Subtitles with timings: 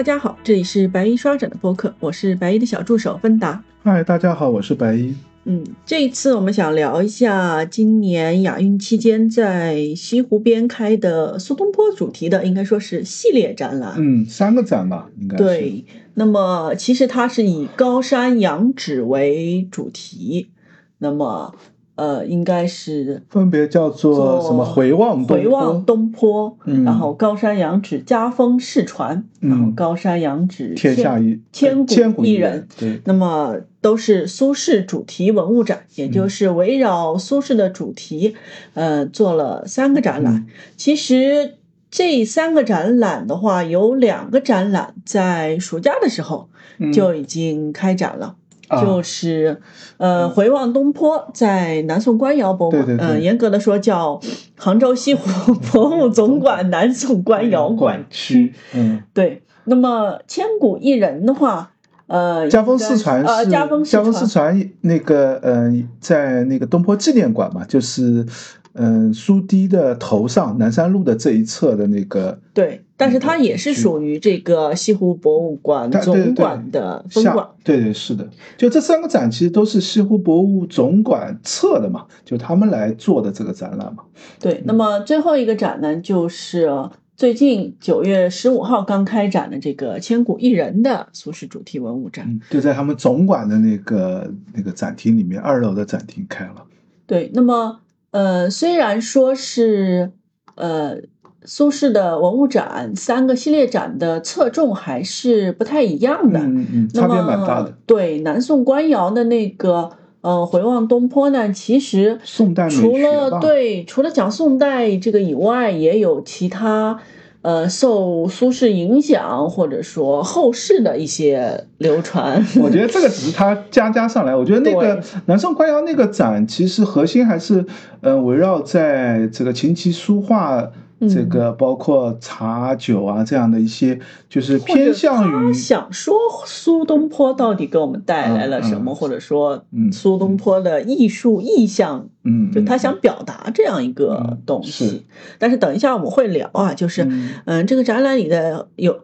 [0.00, 3.62] 大家好，这里是白衣刷展的播客，我是白衣的小助手芬达。
[3.82, 5.14] 嗨，大家好，我是白衣。
[5.44, 13.92] 嗯，这一次我们想聊一下今年亚运期间在西湖边开的苏东坡主题的，应该说是系列展览。
[13.98, 15.44] 嗯，三个展吧，应该是。
[15.44, 15.84] 对，
[16.14, 20.48] 那么其实它是以高山仰止为主题，
[20.96, 21.54] 那么。
[22.00, 24.64] 呃，应该是分别叫做什么？
[24.64, 31.84] 回望回望东坡，然后高山仰止家风世传，然后高山仰止天下一千
[32.14, 32.66] 古一人。
[32.78, 38.34] 对，那么都是苏轼主题文物展，也就是围绕苏轼的主题，
[38.72, 40.46] 呃，做了三个展览。
[40.78, 41.56] 其实
[41.90, 46.48] 这三个展览的话，有两个展览在暑假的时候
[46.94, 48.36] 就已经开展了。
[48.70, 49.60] 就是，
[49.96, 54.20] 呃，回望东坡，在南宋官窑博物馆，嗯，严格的说叫
[54.56, 58.54] 杭州西湖博物总馆南宋官窑馆区。
[58.74, 59.42] 嗯，对。
[59.64, 61.72] 那么千古一人的话，
[62.06, 68.26] 呃，家风四传是家风四传那个，嗯，在那个东坡纪念馆嘛，就是。
[68.72, 77.48] 嗯，苏堤的头上，南山路的这一侧的那个，对，但是它也是属于这个西湖博物馆总馆的分馆。
[77.64, 84.04] 对对是的，就这三个展其实都是西湖博物总馆策的嘛，就他们来做的这个展览嘛。
[84.38, 86.70] 对，那么最后一个展呢，就是
[87.16, 96.66] 最近九月十五号刚开展的这个千古一人的苏轼主题文物展，就在他们总馆的那个那个展厅里面，二楼的展厅开了。
[97.06, 97.80] 对，那么。
[98.12, 100.10] 呃，虽然说是
[100.56, 100.96] 呃
[101.44, 107.74] 苏轼的文物展三个系列展的侧重还是不太一样的，嗯嗯，差别蛮大的。
[107.86, 116.98] 对，南宋官窑的那个呃回望东坡呢，其实宋代除了对除了讲宋代这个以外，也有其他。
[117.42, 124.36] 呃，受苏轼影响，或者说后世的一些流传， 我觉得这个只是他加加上来。
[124.36, 127.64] 我觉得那个南宋官窑那个展，其实核心还是，
[128.02, 130.70] 嗯，围绕在这个琴棋书画。
[131.08, 145.06] 这个包括茶酒啊，这样的一些，就是偏向于想说苏东坡到底给我们带来了什么，或者说苏东坡的艺术意象，嗯，就他想表达这样一个东西。
[145.38, 147.08] 但是等一下我们会聊啊，就是
[147.46, 149.00] 嗯，这个展览里的有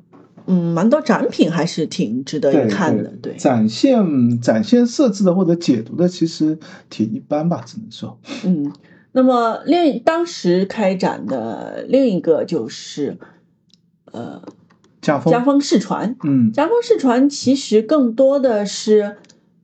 [0.47, 6.59] 嗯蛮多展品还是挺值得一看的，对，展现展现设置的或者解读的其实
[6.91, 8.71] 挺一般吧，只能说，嗯。
[9.17, 13.17] 那么另当时开展的另一个就是，
[14.13, 14.43] 呃，
[15.01, 19.17] 家风家风世传，嗯，家风世传其实更多的是，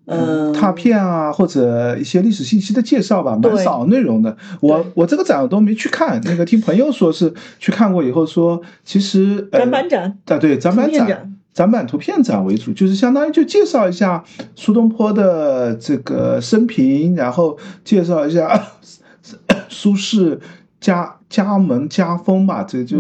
[0.06, 4.34] 嗯，拓片啊或者一些历史信息的介绍吧，蛮少内容的。
[4.62, 14.24] 我我这个展我都没去看，那个听朋友说是去看过以后说，其实展板展啊对展板展展板图片展为主，就是相当于就介绍一下
[14.56, 18.71] 苏东坡的这个生平，然后介绍一下。
[19.82, 20.38] 苏轼
[20.80, 22.98] 家家门家风吧，这就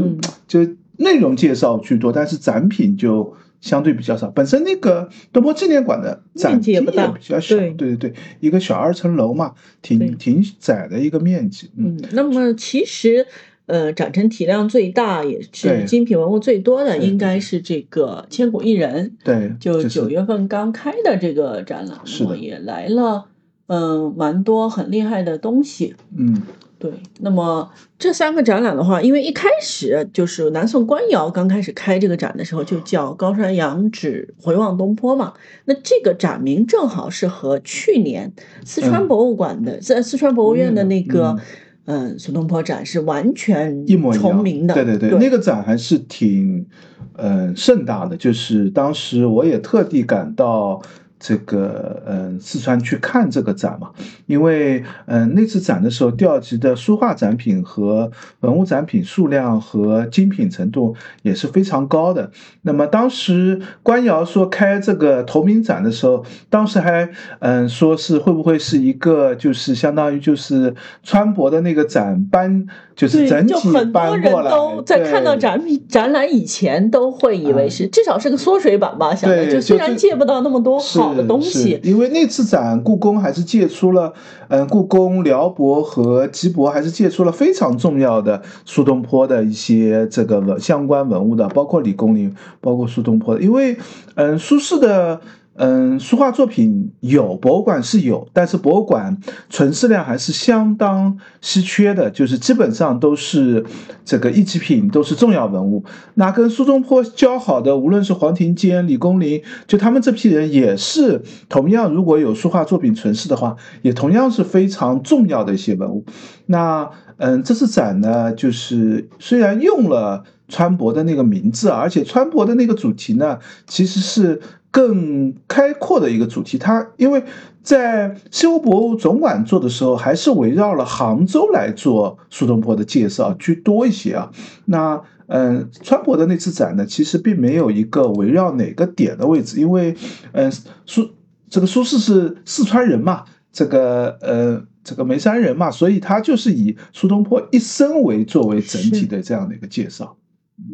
[0.48, 4.28] 就内容介绍居多，但是展品就相对比较少。
[4.30, 11.70] 本身那个东坡纪念馆的展厅也比较小，对对对，一个小二层楼嘛，挺挺窄的一个面积。
[11.76, 13.24] 嗯，那么其实
[13.66, 19.16] 呃，展陈体量最大也是精品文物最多的，应该是这个千古一人。
[19.22, 22.00] 对，就九月份刚开的这个展览，
[22.40, 23.26] 也来了。
[23.68, 25.94] 嗯，蛮多很厉害的东西。
[26.14, 26.42] 嗯，
[26.82, 26.90] 对。
[27.20, 35.34] 那么这三个展览的话，因为一开始就是南宋官窑刚开始开这个展的时候，就叫高山仰止回望东坡嘛。
[35.66, 38.32] 那这个展名正好是和去年
[38.64, 41.38] 四川博物馆的在四川博物院的那个
[41.84, 44.74] 嗯苏东坡展是完全一模重名的。
[44.74, 46.66] 对对对，那个展还是挺
[47.14, 50.82] 嗯盛大的，就是当时我也特地赶到。
[51.24, 53.90] 这个嗯，四川去看这个展嘛，
[54.26, 58.10] 因为嗯那次展的时候调集的书画展品和
[58.40, 62.32] 文物展品数量和精品程度也是非常高的。
[62.62, 67.08] 那么当时官窑说开这个投名展的时候，当时还
[67.38, 70.74] 嗯说是会不会是一个就是相当于就是
[71.04, 72.66] 川博的那个展搬
[72.96, 81.11] 就是整体搬过来，都在看到展品展览以前都会以为是至少是个缩水版吧，想的就虽然借不到那么多好。
[81.16, 84.12] 的东西，因为那次展，故宫还是借出了，
[84.48, 93.40] 嗯，故宫辽博和吉博还是借出了非常重要的苏东坡的一些这个文相关文物的，包括李公麟，包括苏东坡的。
[93.40, 93.76] 因为，
[94.14, 95.20] 嗯，苏轼的
[95.54, 99.18] 嗯，书画作品有博物馆是有，但是博物馆
[99.50, 103.62] 存世量还是相当稀缺的，就是基本上都是
[104.02, 105.84] 这个一级品，都是重要文物。
[106.14, 111.20] 那跟苏东坡交好的，无论是黄庭坚、李公麟，就他们这批人也是
[111.50, 116.06] 同样，如果有书画作品存世的话，也同样是非常重要的一些文物。
[116.46, 116.88] 那
[117.18, 124.40] 嗯，这次展呢，就是虽然用了川博的那个名字，而且川博的那个主题呢，其实是。
[124.72, 127.22] 更开阔的一个主题，它因为
[127.62, 134.32] 在西湖博物总馆做的时候，还是围绕了杭州来做苏东坡的介绍居多一些啊。
[134.64, 139.94] 那嗯，川博的那次展呢，其实并没有一个围绕哪个点的位置，因为
[140.32, 140.50] 嗯，
[140.86, 141.08] 苏
[141.50, 150.16] 这个苏轼是四川人嘛，这个呃这个眉山人嘛，所以他就是以苏东坡一生为作为整体的这样的一个介绍。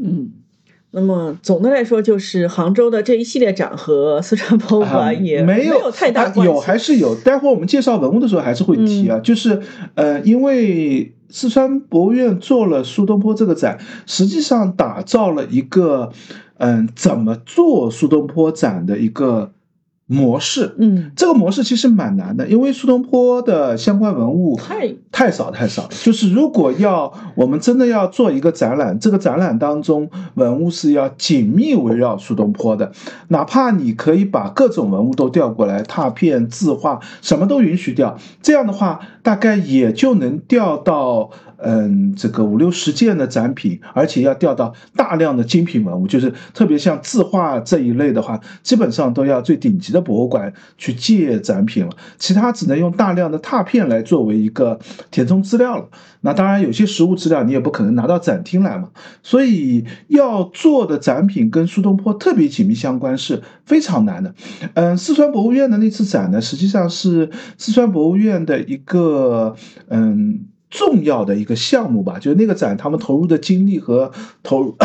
[0.00, 0.30] 嗯。
[0.90, 6.52] 那么总的来说，就是杭州的这一系列展和四川博物馆也没有太大关系。
[6.52, 9.18] 有还是有，待会儿我们介绍文物的时候还是会提啊。
[9.18, 9.60] 就是
[9.94, 16.10] 呃，因为四川博物院做了苏东坡这个展，实际上打造了一个
[16.56, 19.52] 嗯，怎么做苏东坡展的一个。
[20.10, 25.86] 模式，嗯，这个模式其实蛮难的，因为苏东坡的相关文物太太少太少。
[26.02, 32.90] 就是如果要我们真的要做一个展览，这个展览当中文物是要紧密围绕苏东坡的，
[33.28, 41.30] 哪怕你可以把各种文物都调过来，拓片、字画什么都允许调，这样的话大概也就能调到。
[41.60, 51.90] 嗯，这个五六十件的展品，而且要调到大量的精品文物，就是特别像字画这一类的话，基本上都要最顶级的博物馆去借展品了。
[52.16, 54.78] 其他只能用大量的拓片来作为一个
[55.10, 55.88] 填充资料了。
[56.20, 58.90] 那当然，有些实物资料你也不可能拿到展厅来嘛。
[59.24, 64.32] 所以要做的展品跟苏东坡特别紧密相关是非常难的。
[64.74, 69.17] 嗯，四川博物院的那次展呢，实际上是四川博物院的一个
[69.88, 70.46] 嗯。
[70.70, 74.12] 重要的一个项目吧，就是那个展，他们投入的精力和
[74.42, 74.76] 投入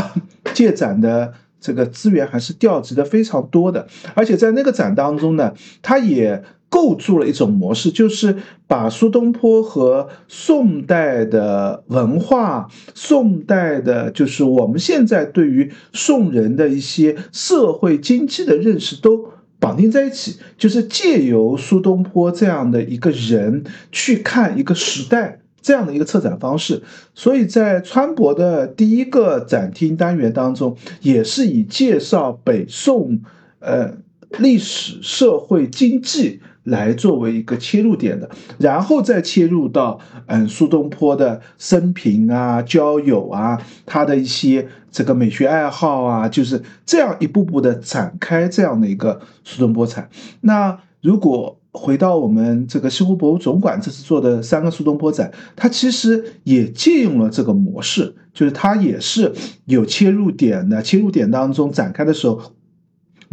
[0.54, 3.86] 借展的这个资源还是调集的非常多的。
[4.14, 19.26] 而且在那个展当中呢，他也构筑了一种模式，就是把苏东坡和宋代的文化、宋代的，就是我们现在对于宋人的一些社会经济的认识都
[19.64, 23.64] 绑定在一起，就是借由苏东坡这样的一个人
[23.94, 25.40] 去看一个时代。
[25.62, 26.84] 这样的一个策展方式，
[27.16, 33.22] 所以在川博的第一个展厅单元当中，也是以介绍北宋，
[33.60, 33.94] 呃，
[34.40, 50.10] 历史、社会、经济来作为一个切入点的，然后再切入到嗯苏东坡的生平啊、交友啊、他的一些这个美学爱好啊，就是这样一步步的展开这样的一个苏东坡展。
[50.42, 59.34] 那如果回到我们这个西湖博物总馆这次做的三个苏东坡展，它其实也借用了这个模式，就是它也是
[59.66, 60.82] 有切入点的。
[60.84, 62.40] 切入点当中展开的时候，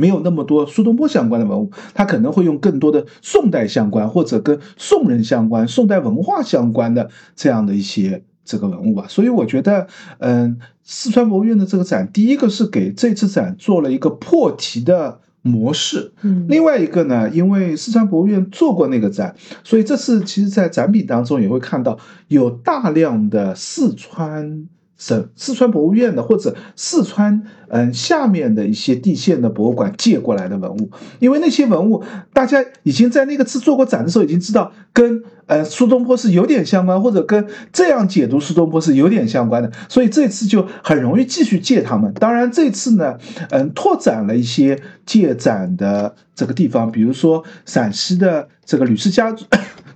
[0.00, 9.04] 没有那么多苏东坡相关的文物，他可能会用更多的宋代相关或者跟宋人相关、宋代文化相关的这样的一些这个文物吧。
[9.08, 9.86] 所以我觉得，
[10.18, 15.20] 嗯，四川博物院的这个展，第一个是给这次展做了一个破题的。
[15.42, 21.98] 模式，嗯，另外一个呢，因为四川博物院做过那个展，所以这次其实，在展品当中也会看到
[22.28, 24.68] 有大量的四川。
[25.00, 30.90] 省四川博物院的或者四川嗯下面的一些地县的博物馆借过来的文物，
[31.20, 32.04] 因为那些文物
[32.34, 42.12] 大家已经在那个次做过展的时候已经知道跟呃苏东坡是有点相关，或者跟这样解读苏东坡是有点相关的，所以这次就很容易继续借他们。
[42.12, 43.16] 当然这次呢，
[43.48, 49.46] 嗯，拓展了一些借展的这个地方，比如说陕西的这个吕氏家族。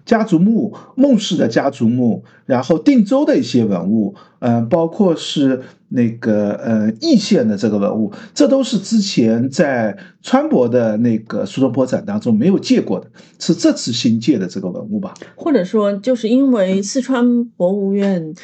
[0.04, 15.14] 家族墓、孟氏的家族墓，然后定州的一些文物，嗯，包括是那个呃易县的这个文物，这都是之前在川博的那个苏东坡展当中没有借过的，是这次新借的这个文物吧？
[15.37, 18.34] 或者说，就是因为四川博物院。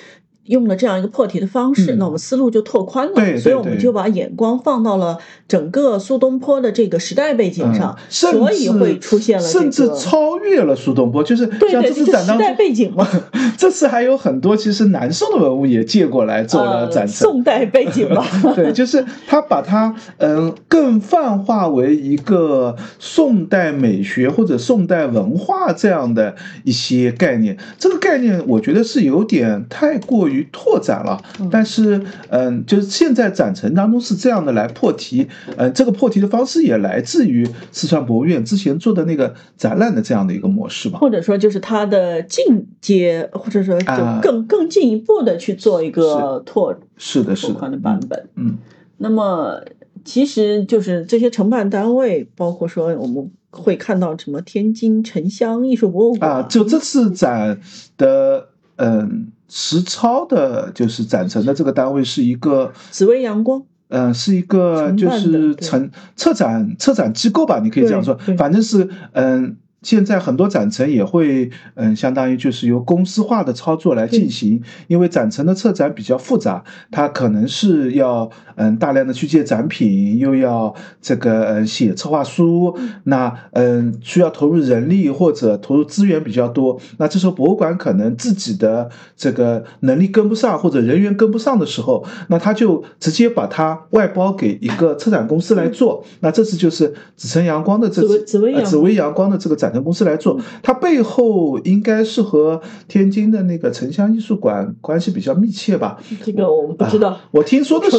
[0.50, 5.16] 用了这样一个破题的方式，那我们思路就拓宽了，所以我们就把眼光放到了
[5.46, 13.08] 整个苏东坡的这个时代背景上，所以会出现了甚至超越了苏东坡，就是像这次展当时代背景嘛。
[13.56, 17.14] 这次还有很多其实南宋的文物也借过来做了展陈。
[17.14, 18.24] 宋代背景嘛，
[18.56, 27.56] 对，就是他把它嗯更泛化为一个宋代美学或者宋代文化这样的一些概念。
[27.78, 30.39] 这个概念我觉得是有点太过于。
[30.40, 31.22] 于拓展了。
[31.50, 40.98] 但是，嗯，就是现在展陈当中是这样的来破题，嗯，这个破题的方式也来自于四川博物院之前做的那个展览的这样的一个模式吧。
[40.98, 43.92] 或者说，就是它的进阶，或者说就
[44.22, 48.28] 更更进一步的去做一个拓，是的，是的，的版本。
[48.36, 48.56] 嗯，
[48.96, 49.60] 那么
[50.04, 53.30] 其实就是这些承办单位，包括说我们。
[53.52, 54.40] 会看到什么？
[54.42, 57.60] 天津城乡艺术博物馆啊，就这次展
[57.96, 69.56] 的，嗯，实操的，就是展陈的这个单位是一个紫薇阳光，嗯，是一个就是成策展策展机构吧，你可以这样说，反正是嗯。
[69.82, 98.38] 现在很多展陈也会，嗯，相当于就是由公司化的操作来进行，因为展陈的策展比较复杂，它可能是要，嗯，大量的去借展品，又要这个，嗯，写策划书，那，嗯，需要投入人力或者投入资源比较多，那这时候博物馆可能自己的这个能力跟不上或者人员跟不上的时候，那他就直接把它外包给一个策展公司来做，那这次就是紫城阳光的这次紫
[98.76, 99.69] 薇阳光的这个展。
[99.78, 102.58] 公司来做，它背后应该是和
[102.88, 105.98] 天津的那个城乡艺术馆关系比较密切吧？
[106.24, 107.20] 这个我们不知道。
[107.30, 107.98] 我听说的是，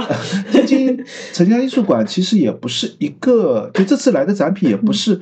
[0.50, 5.20] 天津城乡艺术馆其实也不是一个，就这次来的展品也不是。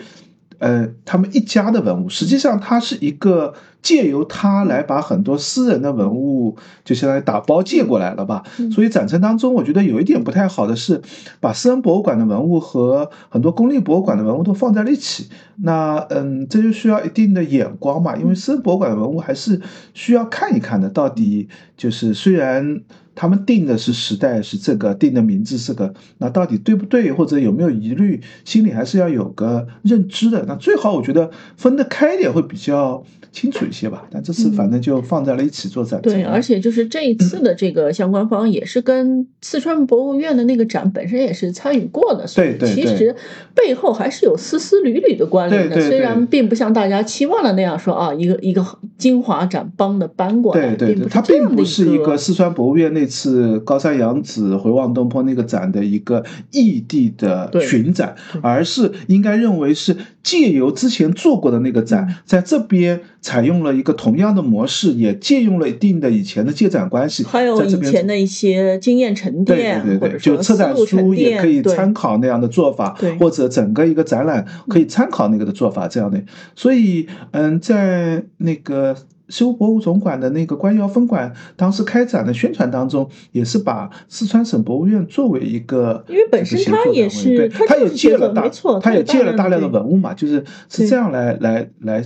[0.60, 8.42] 呃，他们一家的文物，实际上它是一个借由它来把很多私人的文物，就相当于打包借过来了吧。
[8.70, 11.00] 所以展陈当中，我觉得有一点不太好的是，
[11.40, 15.30] 把私人博物馆的文物和很多公立博物馆的文物都放在了一起。
[15.62, 19.58] 那嗯，这就需要一定的眼光嘛，因为私人博物馆的文物还是
[19.94, 22.82] 需要看一看的，到底就是虽然。
[23.14, 30.44] 他们定的是时代是这个，定的名字是个，那到底对不对，或者有没有疑虑，心里还是要有个认知的。
[30.46, 34.06] 那最好我觉得分得开一点会比较清楚一些吧。
[34.10, 36.00] 但这次反正就放在了一起做展。
[36.00, 43.14] 对，而且就是这一次的这个相关方也是跟四川博物院的那个展本身也是参与过的，所以其实
[43.54, 45.78] 背后还是有丝丝缕缕的关联的。
[45.80, 48.64] 虽然并不像大家期望的那样说啊，一个一个
[48.96, 53.09] 精华展帮的搬过来，对对，它并不是一个四川博物院那。
[53.10, 76.22] 次高山洋子回望东坡那个展的一个异地的巡展，而是应该认为是借由之前做过的那个展，在这边采用了一个同样的模式，也借用了一定的以前的借展关系，还有以前的一些经验沉淀，对对对，就策展书也可以参考那样的做法，或者整个一个展览可以参考那个的做法，这样的。
[76.54, 78.96] 所以，嗯，在那个。
[79.30, 88.50] 西湖博物总馆的那个官窑分馆当时开展的宣传当中，也是把四川省博物院作为一个，因为本身它也是，对它也借了大，
[88.82, 92.04] 它也借了大量的文物嘛，就是是这样来来来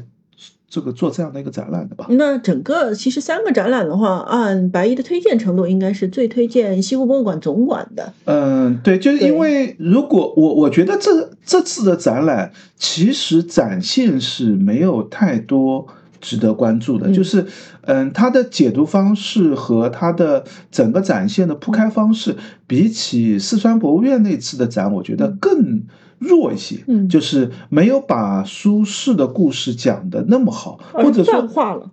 [0.68, 2.06] 这个做这样的一个展览的吧。
[2.10, 8.12] 那整个其实三个展览的话，按白衣的推荐程度，应该是最推荐西湖博物馆总馆的。
[8.24, 15.86] 嗯，对，就是因为如果我我觉得这这次的展览其实展现是没有太多。
[16.24, 17.46] 值得关注的就是，
[17.82, 22.34] 嗯，它的解读方式和它的整个展现的铺开方式，
[22.66, 25.82] 比起四川博物院那次的展，我觉得更。
[26.20, 31.46] 弱一些，嗯，就是没有把苏轼的故事讲的那么好，或者说，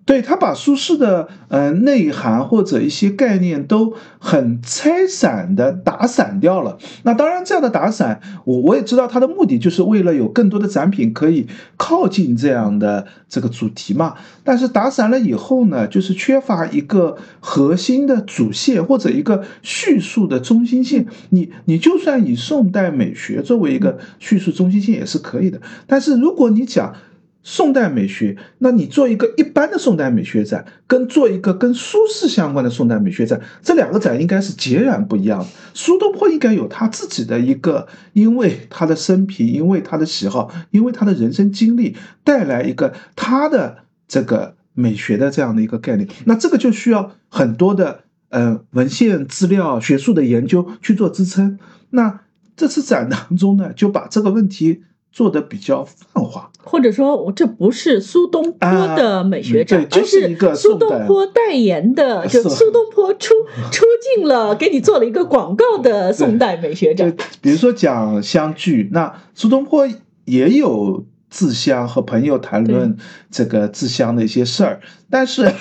[0.06, 6.78] 对他把苏轼的呃内涵或者一些概念都很拆散的打散掉了。
[7.04, 14.14] 那当然，这样的打散，我我也知道他的目的就是为了有更多的展品可以靠近这样的这个主题嘛。
[14.44, 21.08] 但是打散了以后呢，就是缺乏一个核心的主线或者一个叙述的中心线。
[21.32, 23.98] 你你就算以宋代美学作为一个。
[24.20, 26.94] 叙述中心线也是可以的，但是如果你讲
[27.44, 35.48] 宋代美学，那你做一个一般的宋代美学展，跟做一个跟苏轼相关的宋代美学展，这两个展应该是截然不一样的。
[35.74, 46.08] 苏东坡应该有他自己的一个，因为他的生平，因为他的喜好，因为他的人生经历，带来一个他的这个美学的这样的一个概念。
[46.26, 51.58] 那这个就需要很多的呃文献资料、学术的研究去做支撑。
[51.90, 52.22] 那
[52.56, 63.34] 这次展当中呢，就把这个问题做的比较泛化，或者说，我这不是苏东坡的美学展，而是一个苏东坡代言的，就苏东坡出
[63.72, 67.14] 出镜了，给你做了一个广告的宋代美学展。
[67.42, 69.86] 比如说讲相聚，那苏东坡
[70.24, 72.96] 也有自乡和朋友谈论
[73.30, 75.52] 这个自乡的一些事儿，但是，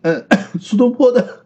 [0.00, 0.24] 呃，
[0.60, 1.40] 苏东坡的。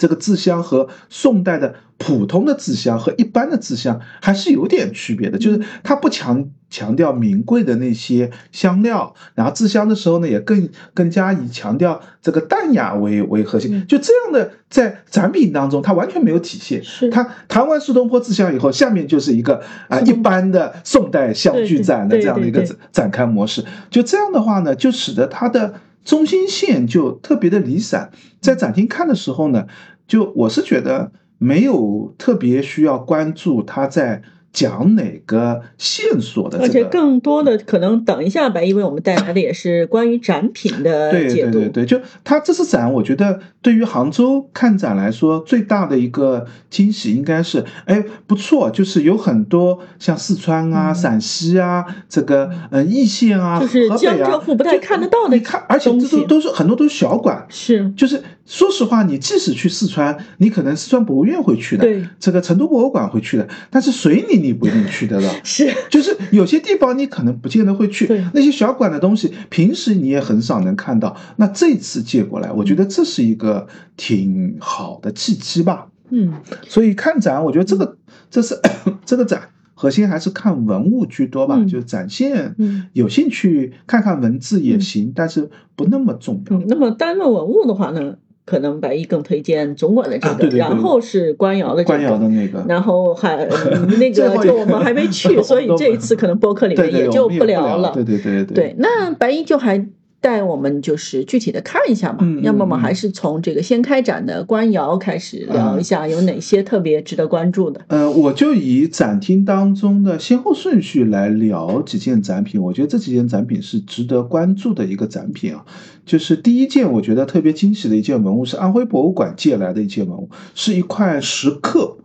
[0.00, 16.82] 这个自香和宋代的普通的制香和一般的制香还是有点区别的，就是它不强强调名贵的那些香料，然后制香的时候呢，也更更加以强调这个淡雅为为核心，就这样的在展品当中，它完全没有体现。
[16.84, 23.64] 是它谈完苏东坡制香以后，下面就是一个啊一般的宋代香具展的这样的一个展开模式。
[23.90, 25.74] 就这样的话呢，就使得它的
[26.04, 28.10] 中心线就特别的离散。
[28.40, 29.66] 在展厅看的时候呢，
[30.06, 41.52] 就我是觉得没有特别需要关注他在讲哪个线索的、这个，而且更多的可能，等一下吧，因为我们带来的也是关于展品的对解读。
[41.52, 65.28] 对对对，就他这次展，我觉得对于杭州看展来说，最大的一个惊喜应该是，哎，不错，就是有很多像四川啊、嗯陕西啊，这个呃易县啊、就是江浙沪不太看得到的你看，而且这都都是很多都是小馆，是就是说实话，你即使去四川，你可能四川博物院会去的，对这个成都博物馆会去的，但是随你你不一定去得到。
[65.44, 71.14] 是，就是有些地方你可能不见得会去对，那些小馆的东西，平时你也很少能看到。
[71.36, 75.88] 那这次借过来，我觉得这是一个挺好的契机吧。
[76.08, 76.32] 嗯，
[76.66, 77.98] 所以看展，我觉得这个
[78.30, 78.58] 这是
[79.04, 86.56] 这个展核心还是看文物居多吧，嗯就展现嗯有兴趣看看文字也行，但是不那么重要。
[86.56, 88.16] 嗯，那么单论文物的话呢，
[88.48, 92.28] 可能白衣更推荐总管的这个，啊对对对然后是官窑的这官窑的个。
[92.28, 97.92] 那个，然后还、 嗯那个就我们还没去， 所以这一次可能播客里面也就不聊了。
[97.94, 99.86] 对对对对对，那白衣就还
[100.20, 107.80] 带我们就是具体的看一下嘛，嗯嗯要么我们嗯还是从这个先开展的官窑开始聊一下，有哪些特别值得关注的？
[107.86, 112.60] 呃，我就以展厅当中的先后顺序来聊几件展品。
[112.60, 115.64] 我觉得这几件展品是值得关注的一个展品啊。
[116.04, 121.98] 就是第一件，我觉得特别惊喜的一件文物是安徽博物馆借来的一件文物，是一块石刻。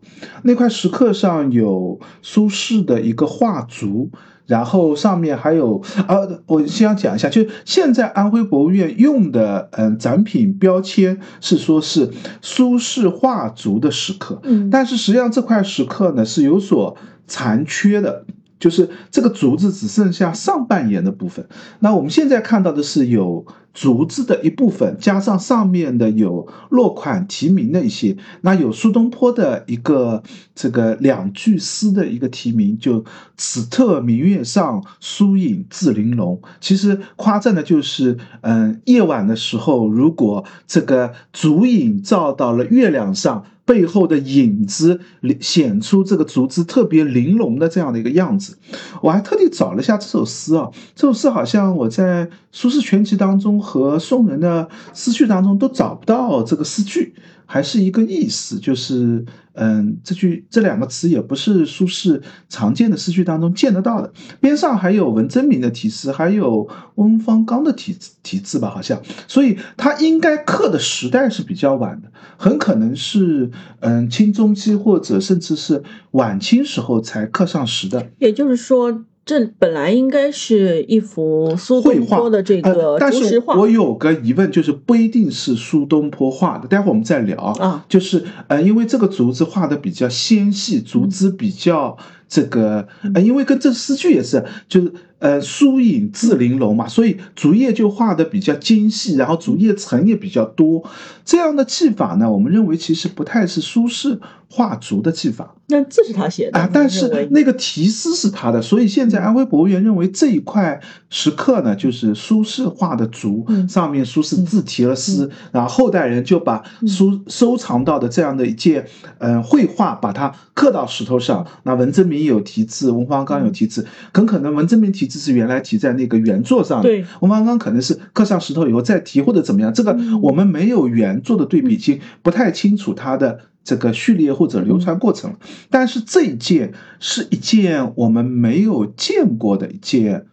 [0.43, 4.11] 那块石刻上有苏轼的一个画竹。
[4.53, 16.95] 然后上面还有啊，我先要讲一下，就是现在安徽博物院用的嗯展品标签是说是苏轼画竹的石刻，嗯但是实际上这块石刻呢是有所
[17.25, 18.25] 残缺的，
[18.59, 21.43] 就是这个竹子只剩下上半沿的部分。
[21.79, 23.43] 那我们现在看到的是有
[23.73, 30.21] 竹子的一部分，加上上面的有落款题名的一些，那有苏东坡的一个
[30.53, 33.03] 这个两句诗的一个题名，就
[33.35, 36.39] “此特明月上，疏影自玲珑”。
[36.61, 43.45] 其实夸赞的就是，嗯，夜晚的时候，如果这个竹影照到了月亮上。
[43.65, 44.99] 背后的影子
[45.39, 48.57] 显出这个竹子特别玲珑的这样的一个样子，
[49.01, 64.11] 我还特地找了一下这首诗啊，这首诗好像我在《苏轼全集》当中和宋人的诗句当中都找不到这个诗句，还是一个意思，就是嗯，这句这两个词也不是苏轼常见的诗句当中见得到的。
[64.39, 73.49] 边上还有文征明的题诗，还有翁方刚的题题字吧，好像，所以他应该刻的时代是比较晚的，很可能是
[73.79, 78.09] 嗯清中期或者甚至是晚清时候才刻上石的。
[78.19, 83.55] 也就是说，这本来应该是一幅苏东坡的这呃个但是竹石画。
[83.57, 87.85] 我有个疑问，就是不一定是苏东坡画的，待会儿我们再聊啊。
[87.87, 91.97] 就是呃，因为这个竹子画的比较纤细，竹子比较
[92.33, 100.83] 这个呃，因为跟这诗句也是，就是呃，疏影自玲珑嘛，所以竹叶就画的比较精细，然后竹叶层也比较多。
[101.23, 104.17] 这样的技法呢，我们认为其实不太是苏轼
[104.49, 105.55] 画竹的技法。
[105.67, 106.59] 那这是他写的。
[106.59, 113.69] 啊，但是那个题诗是他的，所以现在安徽博物院认为这一块石刻呢，就是苏轼画的竹，嗯。
[113.69, 116.87] 上面苏轼自题了诗，然后后代人就把嗯。
[116.87, 118.85] 苏收藏到的这样的一件
[119.19, 121.47] 嗯、呃绘画，把它刻到石头上。
[121.63, 133.39] 那文征明有题字，文方刚有题字，很可能文征明题字是原来题在那个原作上的，对文方刚可能是刻上石头以后再题或者怎么样，这个嗯我们没有原作的对比，已经不太清楚它的。
[133.65, 135.37] 这个序列或者流传过程了，
[135.69, 140.25] 但是这一件是一件我们没有见过的一件，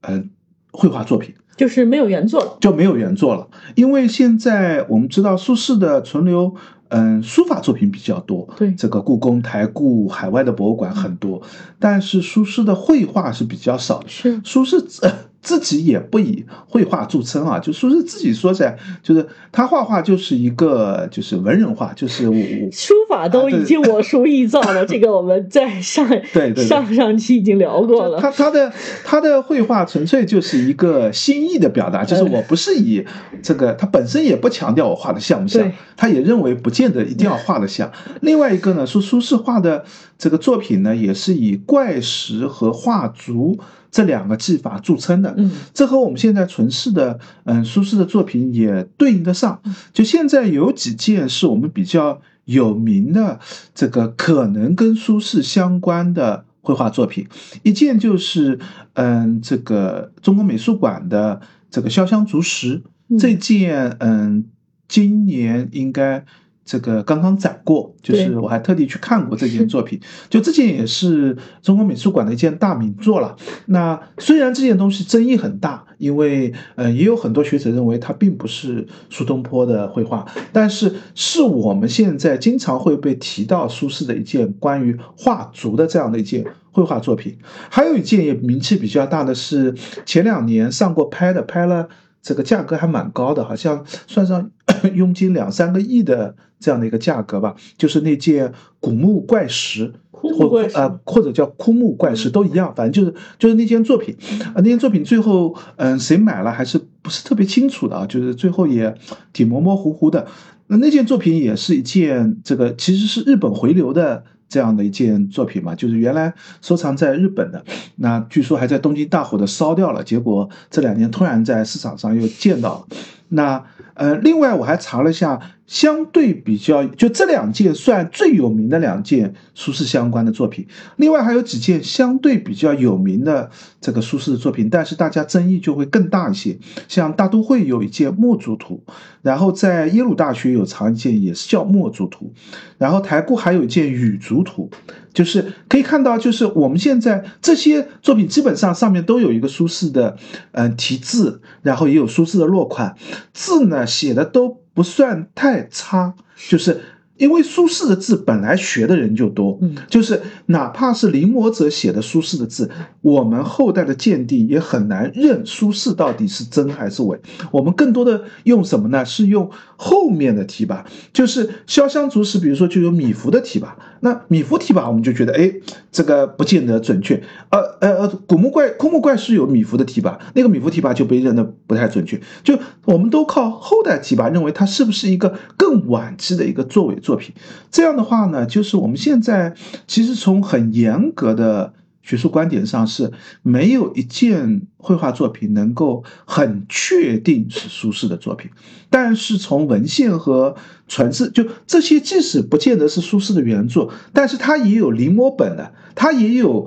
[0.00, 0.24] 呃，
[0.70, 1.34] 绘画作品。
[1.54, 2.56] 就是没有原作了。
[2.62, 6.54] 就没有原作了，因为现在我们知道苏轼的存留，
[6.88, 11.42] 嗯，书法作品比较多，对这个故宫、台故、海外的博物馆很多，
[11.78, 14.08] 但是苏轼的绘画是比较少的。
[14.08, 22.36] 是苏轼， 呃自己也不以绘画著称啊，就苏轼自己说起来，就是他画画就是一个就是文人画，就是我
[22.72, 28.20] 书法都已经我书臆造了， 这个我们在上对对上上期已经聊过了。
[28.20, 28.72] 他他的
[29.04, 33.04] 他的绘画纯粹就是一个心意的表达，就是我不是以
[33.42, 37.90] 这个，他本身也不强调我画的像不像，他也认为不见得一定要画的像。
[38.20, 39.84] 另外一个呢，说苏轼画的
[40.18, 43.58] 这个作品呢，也是以怪石和画竹。
[43.90, 49.60] 这两个技法著称的，嗯，这和我们现在存世的，嗯，苏轼的作品也对应得上。
[49.92, 53.40] 就现在有几件是我们比较有名的，
[53.74, 57.26] 这个可能跟苏轼相关的绘画作品，
[57.62, 58.58] 一件就是，
[58.94, 62.82] 嗯，这个中国美术馆的这个潇湘竹石，
[63.18, 64.44] 这件，嗯，
[64.86, 66.24] 今年应该。
[66.68, 73.34] 这个刚刚展过，就是我还特地去看过这件作品， 就这件也是中国美术馆的一件大名作了。
[73.64, 87.38] 那虽然这件东西争议很大，因为呃也有很多学者认为它并不是苏东坡的绘画，但是是我们现在经常会被提到苏轼的一件关于画竹的这样的一件绘画作品。
[87.70, 91.88] 还有一件也名气比较大的是前两年上过拍的，拍了
[92.28, 94.50] 这个价格还蛮高的，好像算上
[94.94, 96.34] 佣金两三个亿的。
[96.60, 108.92] 这样的一个价格吧，就是那件古墓怪石，或呃或者叫枯木怪石都一样，反正就是就是那件作品，啊那件作品最后嗯谁买了还是不是特别清楚的啊，就是最后也
[109.32, 110.26] 挺模模糊糊的。
[110.66, 116.32] 那那件作品也是一件这个其实是日本回流的这样的一件作品嘛，就是原来
[116.62, 117.64] 收藏在日本的，
[117.96, 122.96] 那据说还在东京大火的烧掉了，结果这两年突然在市场上又见到了。
[123.28, 123.64] 那
[123.94, 125.40] 呃，另外我还查了一下。
[125.68, 130.66] 相对比较，就这两件算最有名的两件苏轼相关的作品。
[130.96, 136.58] 另外还有几件相对比较有名的这个苏轼的作品，但是大家争议就会更大一些。
[136.88, 138.82] 像大都会有一件墨竹图，
[139.20, 142.32] 然后在耶鲁大学有藏一件也是叫墨竹图，
[142.78, 144.70] 然后台固还有一件羽竹图，
[145.18, 150.16] 就是可以看到，就是我们现在这些作品基本上上面都有一个苏轼的
[150.52, 152.94] 嗯题字，然后也有苏轼的落款，
[153.32, 154.58] 字呢写的都。
[154.78, 156.14] 不算太差，
[156.48, 156.80] 就是
[157.16, 167.20] 因为苏轼的字本来学的人就多，嗯，就是哪怕是临摹者写的苏轼的字，我们后代的鉴定也很难认苏轼到底是真还是伪。
[167.50, 169.04] 我们更多的用什么呢？
[169.04, 173.66] 是用后面的题跋，就是潇湘竹石，比如说就有米芾的题跋。
[174.00, 175.52] 那米芾题跋，我们就觉得，哎，
[175.90, 177.22] 这个不见得准确。
[177.50, 182.20] 呃呃呃，古木怪、枯木怪是有米芾的题跋，那个米芾题跋就被认的不太准确。
[182.42, 187.34] 就我们都靠后代题跋认为它是不是一个更晚期的一个作伪作品。
[187.70, 189.54] 这样的话呢，就是我们现在
[189.86, 191.74] 其实从很严格的。
[192.00, 198.50] 学术观点上是没有一件绘画作品能够很确定是苏轼的作品，
[198.88, 200.56] 但是从文献和
[200.88, 206.66] 传世，就这些即使不见得是苏轼的原作，但是它也有临摹本的，它也有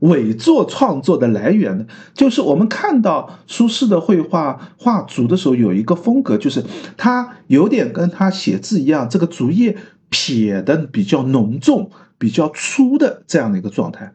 [0.00, 1.86] 伪作创作的来源的。
[2.12, 6.64] 就是我们看到苏轼的绘画画竹的时候，有一个风格，就是
[6.96, 9.76] 他有点跟他写字一样，这个竹叶
[10.10, 14.12] 撇的比较浓重、比较粗的这样的一个状态。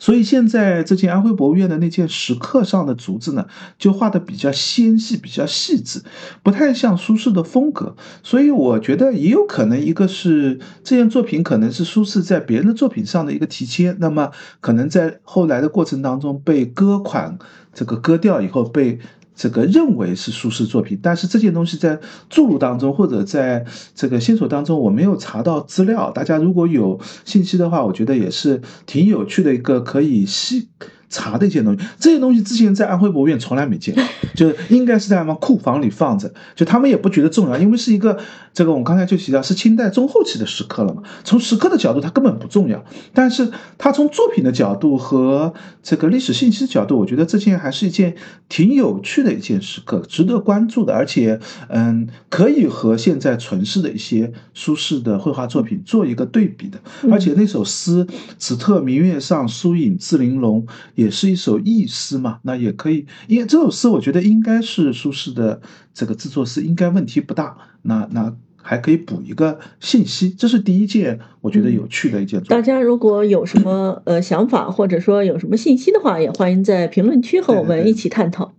[0.00, 3.46] 所以现在这件安徽博物院的那件石刻上的竹子呢，
[3.78, 6.02] 就画的比较纤细、比较细致，
[6.42, 7.94] 不太像苏轼的风格。
[8.22, 17.38] 所以我觉得也有可能，一个是这件作品可能是苏轼在别人的作品上的一个提签，那么可能在后来的过程当中被割款，
[17.72, 18.98] 这个割掉以后被。
[19.40, 21.98] 这个认为是苏轼作品，但是这件东西在
[22.28, 26.10] 注入当中或者在这个线索当中，我没有查到资料。
[26.10, 30.68] 大家如果有信息的话，我觉得也是挺有趣的一个可以细。
[31.10, 33.94] 查的一些东西，这些东西之前在安徽博物院从来没见，
[34.34, 38.16] 就是应该是在他们库房里放着，就他们也不觉得重要，因为是一个
[38.54, 48.14] 这个我们刚才就提到是清代中后期的石刻了嘛，从石刻的角度它根本不重要，但是它从作品的角度和这个历史信息的角度，我觉得这件还是一件
[48.48, 56.78] 挺有趣的一件石刻，值得关注的，而且嗯，可以和现在存世的一些苏轼的绘画作品做一个对比的，
[57.10, 58.06] 而且那首诗
[58.38, 60.64] “此特明月上，疏影自玲珑”。
[61.00, 65.62] 也是一首意诗嘛，那也可以，因为这首诗我觉得应该是苏轼的
[65.94, 67.56] 这个制作诗，应该问题不大。
[67.80, 72.42] 那那还可以补一个信息，这是第一件我觉得有趣的一件。
[72.42, 78.52] 大家如果有什么呃想法，或者说有什么信息的话，也欢迎在评论区和我们一起探讨。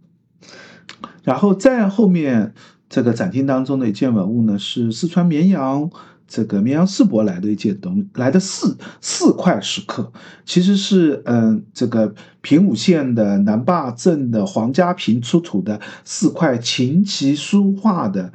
[1.24, 2.56] 然后再后面
[2.90, 5.92] 这个展厅当中的一件文物呢，是四川绵阳。
[6.32, 10.14] 这个绵阳世博来的一件东来的四四块石刻，
[10.46, 18.32] 其实是嗯这个平武县的南坝镇的黄家坪出土的四块琴棋书画的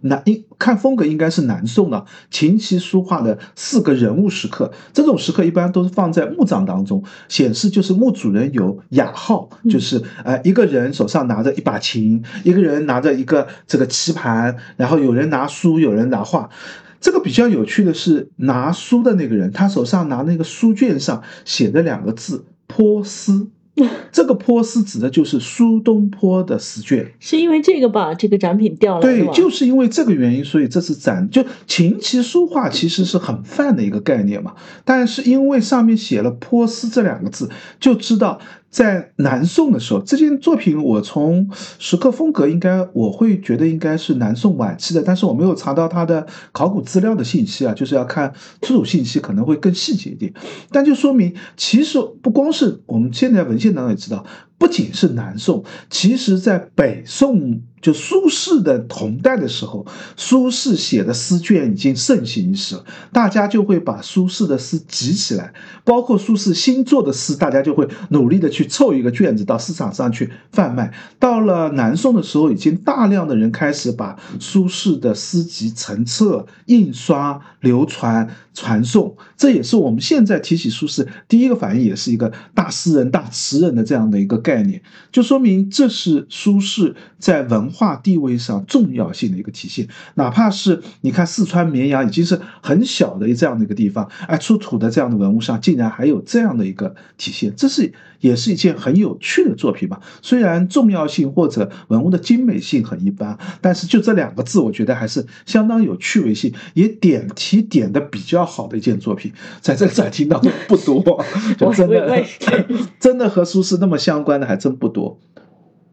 [0.00, 4.72] 南应看风格应该是南宋的琴棋书画的四个人物石刻。
[4.92, 16.50] 这种石刻一般都是放在墓葬当中，显示就是墓主人有雅号，就是呃一个人手上拿着一把琴，一个人拿着一个这个棋盘，然后有人拿书，有人拿画。
[17.00, 23.48] 这个比较有趣的是，拿书的那个人，他手上拿那个书卷上写的两个字“坡斯”，
[24.10, 27.12] 这个“坡斯”指的就是苏东坡的诗卷。
[27.20, 38.40] 是因为这个吧这个展品掉了，对，就是因为这个原因，所以这次展就琴棋书画其实是很泛的一个概念嘛，但是因为上面写了“坡斯”这两个字，就知道。
[38.70, 50.32] 在南宋的时候，这件作品我从石刻风格应该我会觉得应该是南宋晚期的，但是我没有查到它的考古资料的信息啊，就是要看出土信息可能会更细节一点。
[50.70, 54.24] 但就说明，其实不光是我们现在文献当中也知道，
[54.58, 57.62] 不仅是南宋，其实在北宋。
[57.80, 62.76] 就苏轼的同代的时候，苏轼写的诗卷已经盛行一时，
[63.12, 65.52] 大家就会把苏轼的诗集起来，
[65.84, 70.92] 包括苏轼新作的诗，大家就会努力的去凑一个卷子到市场上去贩卖。
[71.20, 79.16] 到了南宋的时候，已经大量的人开始把苏轼的诗集成册、印刷、流传、传颂。
[79.36, 87.68] 这也是我们现在提起苏轼第一个反应，也是一个大诗人、大词人的这样的一个概念，就说明这是苏轼在文。
[87.78, 100.00] 化地位上重要性的一个体现，哪怕是你看四川绵阳已经是很小的这样的一个地方，哎，出土的这样的文物上竟然还有这样的一个体现，这是也是一件很有趣的作品吧。
[100.22, 111.24] 虽然重要性或者文物的精美性很一般，但是就这两个字，我觉得还是相当有趣味性，也点题点的比较好的一件作品，在这个展厅当中不多，
[111.56, 112.24] 就真的
[112.98, 115.20] 真的和苏轼那么相关的还真不多。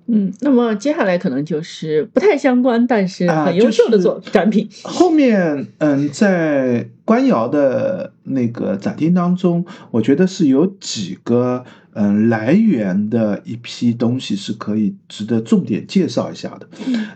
[0.08, 4.70] 嗯，那么接下来可能就是不太相关，但是很优秀的作展品。
[4.84, 16.68] 后面，嗯，在官窑的那个展厅当中，我觉得是有几个嗯来源的一批东西是可以值得重点介绍一下的。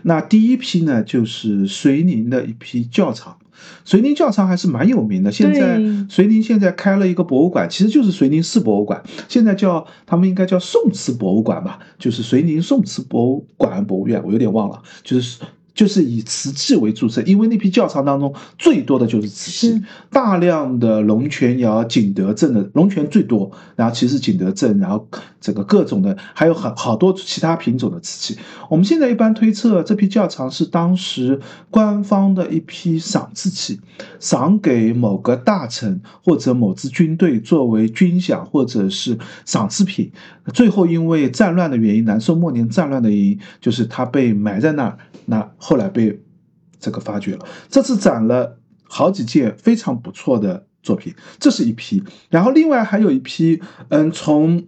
[0.02, 3.36] 那第一批呢，就是遂宁的一批窖藏。
[3.84, 15.38] 遂宁教堂还是蛮有名的，现在遂宁现在开了一个博物馆，其实就是遂宁市博物馆，现在叫他们应该叫宋瓷博物馆吧，就是遂宁宋瓷博物馆博物院，我有点忘了，就是。
[15.74, 25.08] 就是以瓷器为注册，因为那批窖藏当中最多的就是瓷器，大量的龙泉窑、景德镇的龙泉最多，然后其实景德镇，然后
[25.40, 28.40] 整个各种的还有很好多其他品种的瓷器。
[28.68, 33.80] 我们现在一般推测，这批窖藏是当时官方的一批赏赐器，
[34.18, 40.10] 赏给某个大臣或者某支军队作为军饷或者是赏赐品。
[40.52, 44.98] 最后因为战乱的原因，南宋末年战乱的原因，就是它被埋在那儿。
[45.26, 46.20] 那后来被
[46.80, 47.46] 这个发掘了。
[47.68, 52.02] 这次展了好几件非常不错的作品，这是一批。
[52.30, 54.64] 然后另外还有一批，嗯，从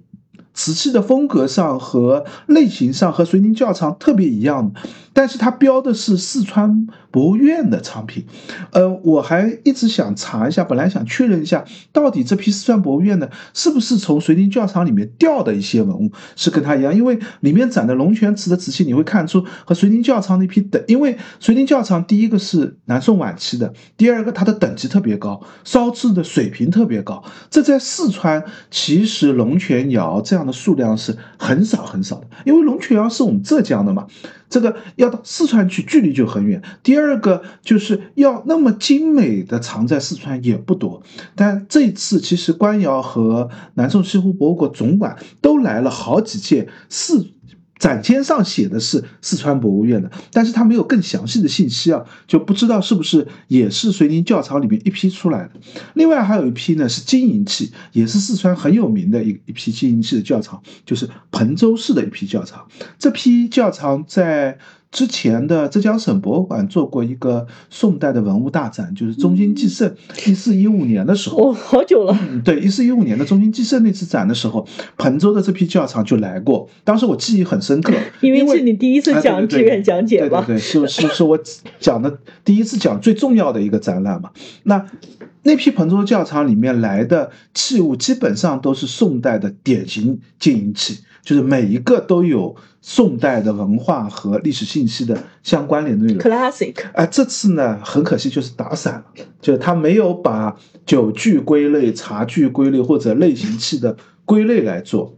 [0.54, 4.72] 瓷器的风格上和类型上和遂宁窖藏特别一样。
[5.14, 8.24] 但是它标的是四川博物院的藏品，
[8.70, 11.62] 呃，我还一直想查一下，本来想确认一下，
[11.92, 34.06] 到底这批四川博物院的是不是从遂宁窖藏里面调的一些文物是跟它一样，因为里面展的龙泉瓷的瓷器，你会看出和遂宁窖藏那批等，因为遂宁窖藏第一个是南宋晚期的，第二个它的等级特别高，烧制的水平特别高，这在四川其实龙泉窑这样的数量是很少很少的，因为龙泉窑是我们浙江的嘛。
[34.48, 36.62] 这个要到四川去，距离就很远。
[36.82, 41.02] 第二个就是要那么精美的藏在四川也不多。
[41.34, 47.28] 但这次其实官窑和南宋西湖博物馆总馆都来了好几届四。
[47.82, 55.50] 展签上写的是四川博物院的，但是它没有更详细的信息啊，就不知道是不是也是遂宁教场里面一批出来的。
[55.94, 62.64] 另外还有一批呢是金银器，也是四川很有名的一一批金银器的窖藏，就是彭州市的一批窖藏。
[63.00, 64.56] 这批窖藏在。
[64.92, 69.92] 之前的浙江省博物馆做过一个宋代的文物大展，就是中兴纪盛
[70.26, 72.16] 一四一五年的时候，哦，好久了。
[72.44, 74.64] 对，一四一五年的中兴纪盛那次展的时候，
[74.98, 80.44] 彭州的这批窖藏就来过，当时我记忆很深刻， 因为是你第一次讲志愿讲解吧？
[80.46, 81.38] 对对对，是是是我
[81.80, 84.30] 讲的第一次讲最重要的一个展览嘛。
[84.64, 84.84] 那
[85.44, 90.98] 那批彭州窖藏里面来的器物基本上都是宋代的典型金银器。
[91.22, 96.20] 就是每一个都有宋代的文化和历史信息的相关联的内容。
[96.20, 99.04] classic，哎，这次呢，很可惜就是打散了，
[99.40, 105.16] 就是他没有把酒具归类、茶具归类或者类型器的归类来做。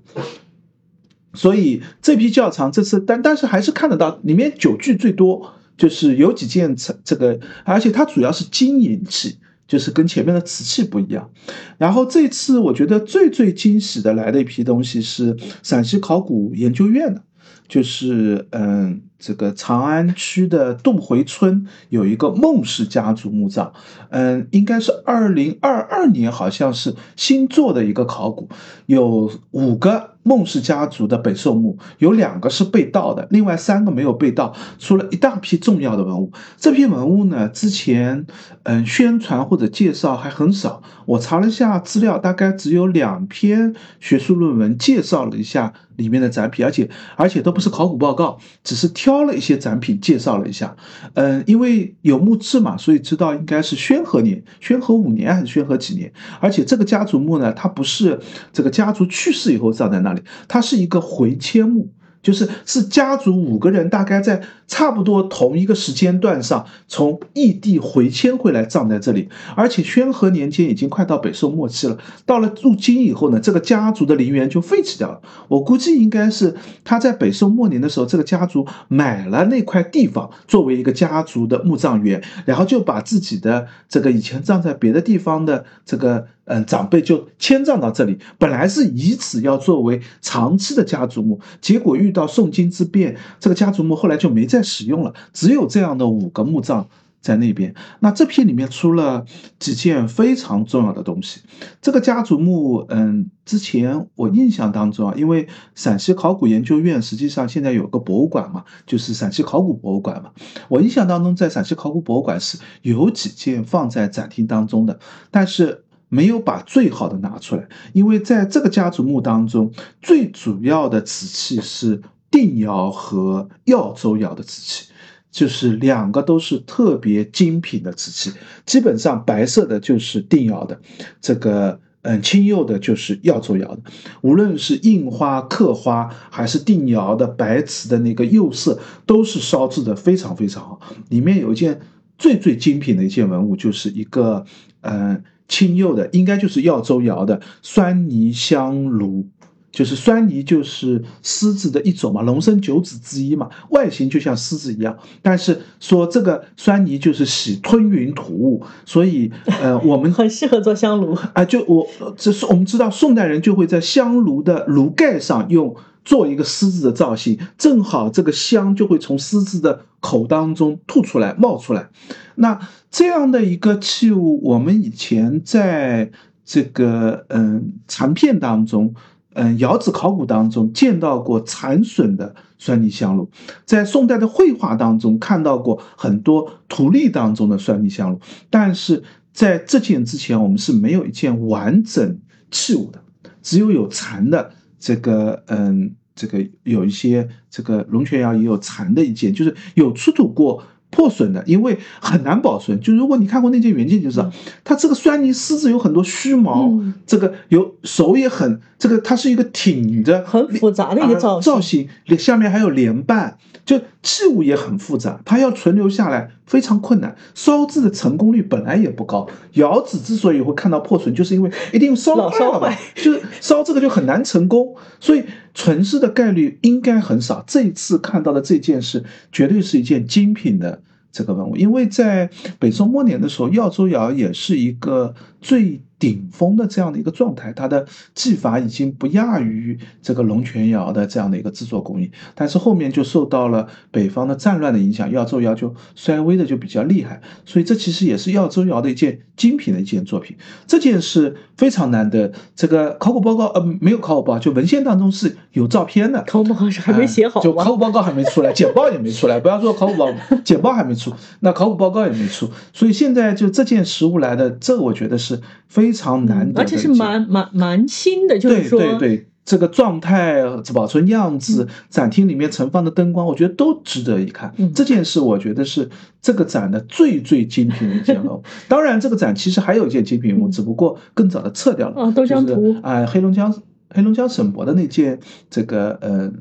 [1.32, 11.31] 所以这批窖藏这次，但但是还是看得到里面酒具最多，就是有几件这这个，而且它主要是金银器，就是跟前面的瓷器不一样。
[11.79, 17.22] 然后这次我觉得最最惊喜的来的一批东西是陕西考古研究院的，
[17.68, 23.72] 就是嗯，这个长安区的杜回村有一个孟氏家族墓葬，
[24.11, 28.48] 嗯，应该是二零二二年好像是新做的一个考古，
[28.87, 36.32] 有五个孟氏家族的北寿墓，有两个是被盗的，另外三个没有被盗，出了一大批重要的文物。
[36.56, 38.26] 这批文物呢，之前
[38.64, 50.76] 嗯宣传或者介绍还很少，我查了一下资料，大概只有两篇学术论文介绍了一下里面的展品，而且而且都不是考古报告，只是挑了一些展品介绍了一下。
[51.14, 56.12] 嗯，因为有墓志嘛，所以知道应该是宣和年、宣和五年还是宣和几年。
[56.40, 58.18] 而且这个家族墓呢，它不是
[58.52, 61.90] 这个家族去世以后葬在那里，它是一个回迁墓。
[62.24, 69.28] 就是是家族五个人，大概在差不多同一个时间段上，从异地回迁回来葬在这里。
[69.54, 75.20] 而且宣和年间已经快到北宋末期了，到了入京以后呢，这个家族的陵园就废弃掉了。
[75.48, 86.26] 我估计应该是他在北宋末年的时候，这个家族买了那块地方作为一个家族的墓葬园，然后就把自己的这个以前葬在别的地方的这个。
[86.46, 96.87] 嗯，长辈就迁葬到这里，本来是以此要作为长期的家族墓，结果遇到宋金之变，这个家族墓后来就没再使用了，只有这样的五个墓葬
[97.22, 97.74] 在那边。
[98.00, 99.24] 那这批里面出了
[99.59, 101.40] 几件非常重要的东西。
[101.80, 110.30] 这个家族墓，嗯，之前我印象当中啊，因为陕西考古研究院实际上现在有个博物馆嘛，就是陕西考古博物馆嘛。
[110.68, 114.98] 我印象当中，在陕西考古博物馆是有几件放在展厅当中的，
[115.30, 115.83] 但是。
[116.14, 122.00] 没有把最好的拿出来，因为在这个家族墓当中，最主要的瓷器是
[122.31, 124.92] 定窑和耀州窑的瓷器，
[125.33, 128.31] 就是两个都是特别精品的瓷器。
[128.64, 130.81] 基本上白色的就是定窑的，
[131.20, 133.83] 这个嗯青釉的就是耀州窑的。
[134.22, 140.81] 无论是印花、刻花，还是定窑的白瓷的那个釉色，都是烧制的非常非常好。
[141.09, 141.81] 里面有一件
[142.16, 144.44] 最最精品的一件文物，就是一个
[144.83, 145.24] 嗯。
[145.48, 149.26] 青釉的应该就是耀州窑的酸泥香炉，
[149.70, 154.96] 就是酸泥就是狮子的一种嘛，龙生九子之一嘛，外形就像狮子一样。
[155.20, 159.30] 但是说这个酸泥就是喜吞云吐雾，所以
[159.61, 161.44] 呃， 我们很适合做香炉啊。
[161.44, 171.88] 就我这是我们知道，宋代人就会在香炉的炉盖上用做一个狮子的造型，正好这个香就会从狮子的口当中吐出来冒出来。
[172.36, 176.10] 那这样的一个器物，我们以前在
[176.44, 178.94] 这个嗯残片当中，
[179.34, 183.30] 嗯窑址考古当中见到过残损的酸泥香炉，
[183.64, 188.20] 在宋代的绘画当中看到过很多图例当中的酸泥香炉，
[188.50, 192.18] 但是在这件之前，我们是没有一件完整
[192.50, 193.00] 器物的，
[193.42, 200.62] 只有有残的这个嗯这个有一些这个龙泉窑也有残的一件，就是有出土过。
[200.94, 202.80] 破损的，因为很难保存。
[202.80, 204.30] 就如果你看过那件原件，就知道
[204.62, 206.94] 它这个酸泥狮子有很多须毛，嗯。
[207.04, 211.52] 这个有手也很，这个它是一个挺着，很复杂的一个造型。
[211.52, 217.16] 造型，下面还有莲瓣，就器物也很复杂，它要存留下来非常困难。
[217.35, 227.42] 烧制的成功率本来也不高，窑址之所以会看到破损，就是因为一定烧坏了嘛，就是烧这个就很难成功，所以存世的概率应该很少。
[227.46, 230.82] 这一次看到的这件事，绝对是一件精品的。
[231.16, 242.10] 这个文物，因为在北宋末年的时候，耀州窑也是一个最顶峰的这样的一个状态，它的技法已经不亚于这个龙泉窑的这样的一个制作工艺。
[242.34, 247.22] 但是后面就受到了北方的战乱的影响，耀州窑就衰微的就比较厉害。
[247.46, 250.36] 所以这其实也是耀州窑的一件精品的一件作品。
[250.66, 256.22] 这件是非常难得，这个考古报告呃没有考古报告，就文献当中是有照片的。
[256.26, 257.44] 考古报告是还没写好吗？
[257.48, 259.40] 就考古报告还没出来，简报也没出来。
[259.40, 260.08] 不要说考古报，
[260.44, 262.50] 简报还没出，那考古报告也没出。
[262.74, 270.42] 所以现在就这件实物来的，这我觉得是非常难得而且是蛮蛮蛮新的，就是对说，对对，这个状态、
[270.74, 274.52] 保存样子、展厅里面盛放的灯光，我觉得都值得一看。
[274.59, 275.88] 嗯这件事，我觉得是
[276.20, 278.42] 这个展的最最精品的一件了。
[278.68, 281.94] 当然，这个展其实还有一件精品文物，只不过更早的撤掉了。
[281.96, 283.54] 哦豆浆图就是哎、黑龙江。
[283.96, 286.33] 黑龙江省博的那件这个呃。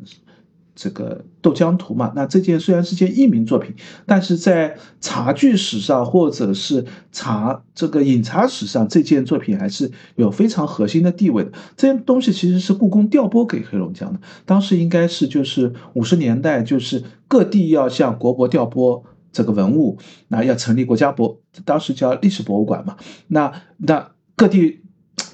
[0.76, 11.52] 这个豆浆图嘛，那这件虽然是件佚名作品，但是在茶具史上或者是茶这个饮茶史上，这件作品还是有非常核心的地位的。
[11.78, 19.98] 这件东西其实是故宫调拨给黑龙江的，当时应该是就是五十年代，就是各地要向国博调拨这个文物，
[20.28, 22.98] 那要成立国家博，当时叫历史博物馆嘛，
[23.28, 24.83] 那那各地。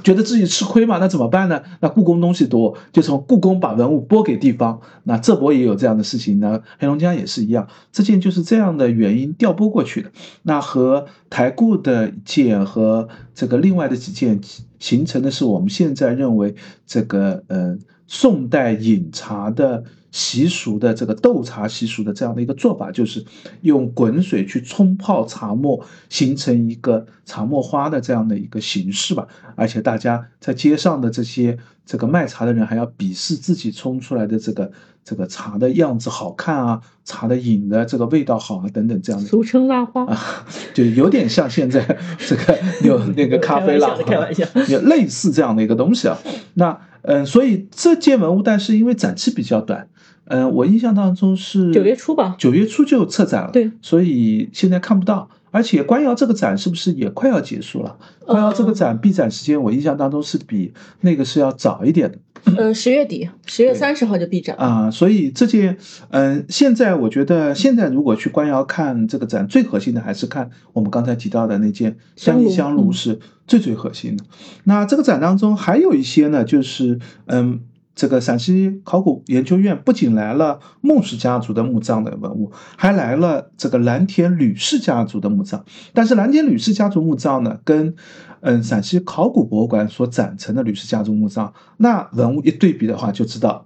[0.04, 0.97] 觉得自己吃亏嘛？
[0.97, 1.62] 那怎么办呢？
[1.82, 4.80] 那故宫东西多，就从故宫把文物拨给地方。
[5.04, 7.68] 那浙博也有这样的事情，那黑龙江也是一样。
[7.91, 10.12] 这件就是这样的原因调拨过去的。
[10.43, 14.39] 那和台固的件和这个另外的几件
[14.80, 17.78] 形成的是我们现在认为这个呃
[18.08, 19.84] 宋代饮茶的。
[20.12, 23.24] 习俗的这个斗茶习俗的这样的一个做法，就是
[23.62, 29.28] 用滚水去冲泡茶沫，形成一个茶沫花的这样的一个形式吧。
[29.55, 31.57] 而且大家在街上的这些
[31.90, 34.72] 这个卖茶的人，还要鄙视自己冲出来的这个
[35.04, 39.28] 这个茶的样子好看啊，茶的饮的这个味道好啊等等这样的。
[39.28, 41.84] 俗称拉花啊， 就有点像现在
[42.28, 46.16] 这个有那个咖啡拉，开玩笑，有类似这样的一个东西啊。
[46.54, 49.88] 那嗯，所以这件文物，但是因为展期比较短。
[50.26, 55.28] 嗯，我印象当中是九月初吧，九月初就撤展了，对，所以现在看不到。
[55.52, 57.97] 而且官窑这个展是不是也快要结束了？
[58.26, 62.18] 官窑这个展闭展时间，我印象当中是比那个是要早一点的。
[62.56, 64.89] 呃，十月底，十月三十号就闭展啊。
[64.89, 65.78] 所以这件，
[66.10, 74.24] 嗯，现在我觉得现在如果去官窑看这个展，最核心的还是看我们刚才提到的那件香泥香炉是最最核心的。
[74.64, 77.62] 那这个展当中还有一些呢，就是嗯。
[78.00, 85.66] 这个陕西考古研究院不仅来了孟氏家族的墓葬的文物，还来了这个蓝田吕氏家族的墓葬。
[85.93, 87.93] 但是蓝田吕氏家族墓葬呢，跟
[88.39, 93.66] 嗯陕西考古博物馆所展陈的吕氏家族墓葬，那文物一对比的话，就知道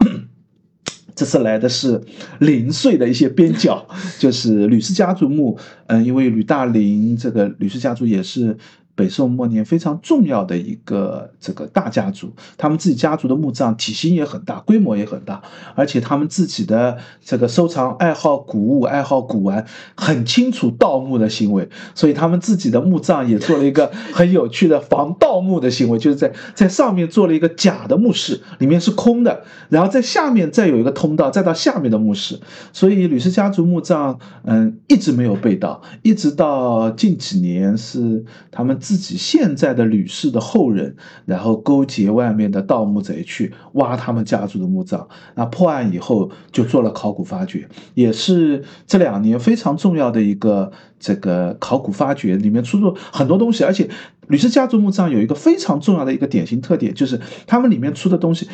[1.14, 2.02] 这次来的是
[2.40, 5.60] 零碎的一些边角，就是吕氏家族墓。
[5.86, 8.58] 嗯，因为吕大林这个吕氏家族也是。
[8.96, 15.42] 北宋末年非常重要的一个这个大家族，他们自己家族的墓葬体型也很大，规模也很大，
[15.74, 19.66] 而且他们自己的这个收藏爱好古物、爱好古玩，
[19.96, 32.40] 很清楚盗墓的行为，所以他们自己的墓葬也做了一个很有趣的防盗墓的行为，就是在在上面做了一个假的墓室，里面是空的，然后在下面再有一个通道，再到下面的墓室，
[32.72, 38.80] 所以吕氏家族墓葬嗯一直没有被盗，一直到近几年是他们。
[38.84, 45.08] 自己现在的吕氏的后人，然后勾结外面的盗墓贼去挖他们家族的墓葬。
[45.36, 50.70] 那破案以后就做了考古发掘，也是这两年非常重要的一个
[51.00, 53.64] 这个考古发掘，里面出入很多东西。
[53.64, 53.90] 而且
[54.28, 57.18] 吕氏家族墓葬有一个非常重要的一个典型特点，就是
[57.48, 58.50] 他们里面出的东西。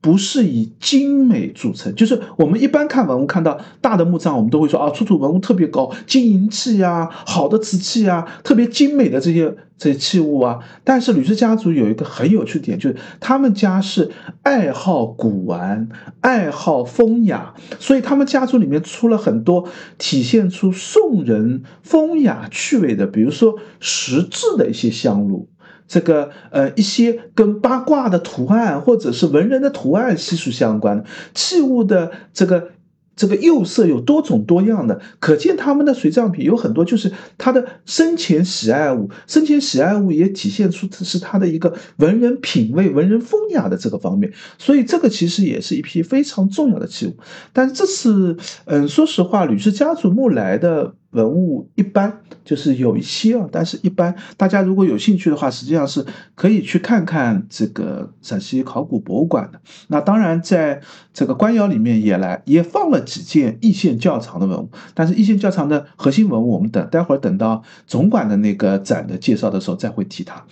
[0.00, 10.60] 不是以精美著称，就是我们一般看文物看到大的墓葬，我们都会说啊，出土文物特别高，金银器啊，好的瓷器啊，特别精美的这些这些器物啊。
[10.84, 14.10] 但是吕氏家族有一个很有趣的点，就是他们家是
[14.44, 15.88] 爱好古玩，
[16.20, 19.68] 爱好风雅，所以他们家族里面出了很多
[19.98, 25.48] 体现出宋人风雅趣味的，比如说石质的一些香炉。
[25.88, 32.68] 这个呃，一些跟八卦的图案或者是文人的图案悉数相关的，器物的这个
[33.16, 47.16] 这个釉色有多种多样的，可见他们的随葬品有很多，就是他的生前喜爱物，生前喜爱物也体现出是他的一个文人品味、文人风雅的这个方面，所以这个其实也是一批非常重要的器物。
[47.52, 48.36] 但这次，
[48.66, 50.94] 嗯，说实话，吕氏家族墓来的。
[51.12, 56.04] 文物一般就是有一些啊，但是一般大家如果有兴趣的话，实际上是
[56.34, 59.58] 可以去看看这个陕西考古博物馆的。
[59.86, 60.82] 那当然，在
[61.14, 70.44] 这个官窑里面也来也放了几件易县窖藏的文物，但是易县窖藏的核心文物，我们等待会儿等到总馆的那个展的介绍的时候再会提它。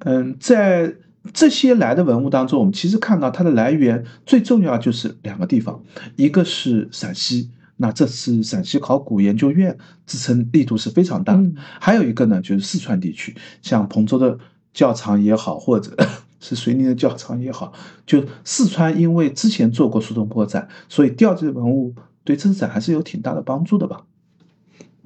[0.00, 0.94] 嗯，在
[1.34, 5.82] 这些来的文物当中，我们其实看到它的来源最重要就是两个地方，
[6.16, 7.50] 一个是陕西。
[7.78, 11.50] 那这次陕西考古研究院支撑力度是非常大的，
[11.80, 14.38] 还有一个呢，就是四川地区，像彭州的
[14.74, 15.96] 窖藏也好，或者
[16.40, 17.72] 是遂宁的窖藏也好，
[18.04, 24.04] 就四川因为之前做过苏东坡展，所以调这些文物对这次展还是有挺大的帮助的吧。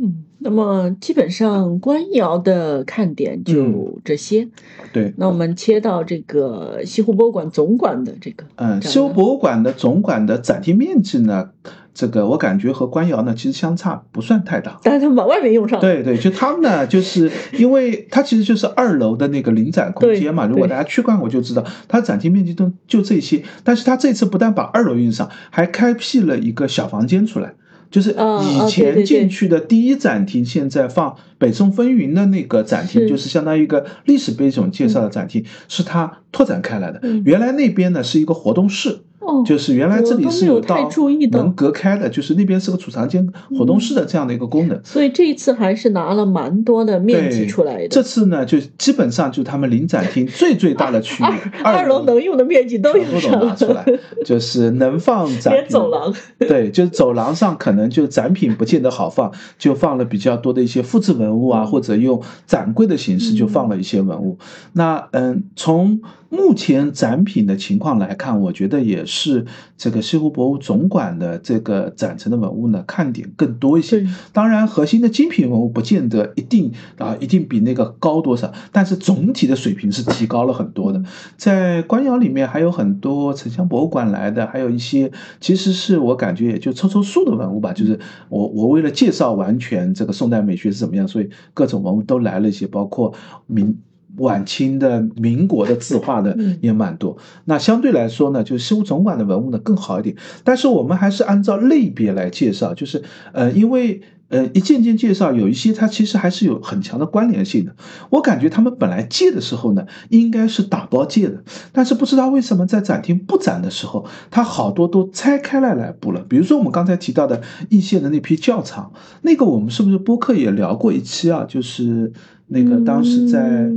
[0.02, 4.48] 嗯，那么基本上官窑的看点就这些。
[4.92, 11.50] 对，那我们切到这个西湖博物馆总馆的这个，嗯，西湖博物馆的总馆的展厅面积呢，
[11.94, 14.80] 这个我感觉和官窑呢其实相差不算太大。
[14.82, 15.80] 但是他们把外面用上了。
[15.80, 20.46] 对对，就他们呢，就是因为它其实就是二楼的那个临展空间嘛。
[20.46, 23.44] 如果大家去逛过就知道，它展厅面积都就这些。
[23.62, 27.54] 但是它这次不但把二楼用上，还开辟了一个小房间出来。
[27.92, 37.00] 就是以前进去的第一展厅，现在放北宋风云的那个展厅，就是相当于一个历史背景介绍的展厅，是它拓展开来的。
[37.24, 39.00] 原来那边呢是一个活动室。
[39.44, 40.88] 就是原来这里是有道
[41.30, 44.80] 能隔开的，就是那边是个储藏间、活动室的这样的一个功能。
[44.84, 47.88] 所以这一次还是拿了蛮多的面积出来的。
[47.88, 51.26] 这次呢，就基本上就他们临展厅最最大的区域，
[51.64, 53.84] 二楼能用的面积都全部都拿出来，
[54.24, 55.54] 就是能放展。
[55.54, 56.12] 连走廊。
[56.38, 64.38] 对，就是走廊上可能就展品不见得好放，就放了比较多的一些复制文物啊，或者用展柜的形式就放了一些文物。
[64.72, 66.00] 那嗯，从。
[66.32, 69.44] 目前展品的情况来看，我觉得也是
[69.76, 74.06] 这个西湖博物总馆的这个展陈的文物呢，看点更多一些。
[74.32, 81.02] 当然，核心的精品文物不见得一定啊，一定比那个高多少，但是总体的水平是提高了很多的。
[81.36, 87.74] 在官窑里面还有很多城乡博物馆来的，还有一些其实是我感觉也就凑凑数的文物吧。
[87.74, 93.12] 就是我我为了介绍完全这个宋代美学是怎么样，所以各种文物都来了一些，包括
[93.46, 93.76] 明。
[94.18, 100.14] 晚清的、民国的字画的也蛮多，那相对来说呢，就是西湖总馆的文物呢更好一点。
[100.44, 103.02] 但是我们还是按照类别来介绍，就是
[103.32, 107.74] 呃，因为呃一件件介绍，有一些它其实还是有很强的关联性的。
[108.10, 111.42] 我感觉他们本来借的时候呢，应该是打包借的，
[111.72, 116.22] 但是不知道为什么在展厅布展的时候，它好多都拆开来来布了。
[116.28, 117.40] 比如说我们刚才提到的
[117.70, 118.92] 易县的那批窖藏，
[119.22, 121.46] 那个我们是不是播客也聊过一期啊？
[121.48, 122.12] 就是
[122.48, 123.70] 那个当时在。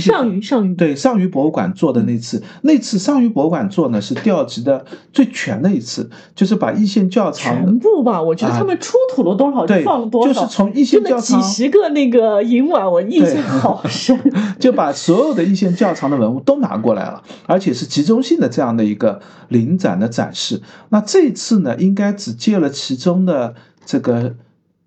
[0.00, 14.18] 上虞上虞对上虞博物馆做的那次，那次上虞博物馆做呢是调集的最全的一次，就是把一线窖藏全部吧，我觉得他们出土了多少就放了多少，就是从一线窖藏几十个那个银碗，我印象好深，
[14.58, 20.60] 就把所有的一线窖藏的文物都拿过来了，而且是集中性的这样的一个临展的展示。
[20.90, 23.54] 那这次呢，应该只借了其中的
[23.86, 24.34] 这个。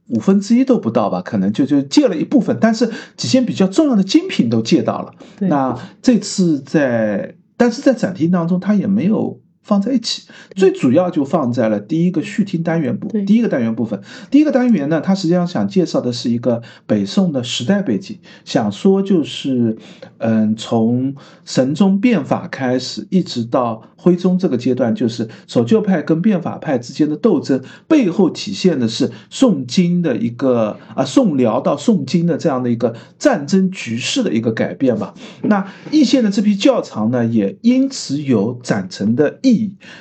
[0.07, 5.13] 五分之一都不到吧，可能就就借了一部分，但是几件比较重要的精品都借到了。
[5.39, 9.39] 那这次在，但是在展厅当中，他也没有。
[9.67, 10.23] 放在一起，
[10.55, 14.01] 最主要就放在了第一个序听单元部，第一个单元部分。
[14.31, 19.77] 第一个单元呢，它实际上想介绍的是一个北宋的时代背景，想说就是，
[20.19, 21.13] 嗯，从
[21.43, 35.13] 神宗变法开始，一直到徽宗这个阶段，就是守旧派跟变法派之间的斗争，背后体现的是宋金的一个啊，宋辽到宋金的这样的一个战争局势的一个改变吧。
[35.41, 39.56] 那易县的这批窖藏呢，也因此有展陈的意。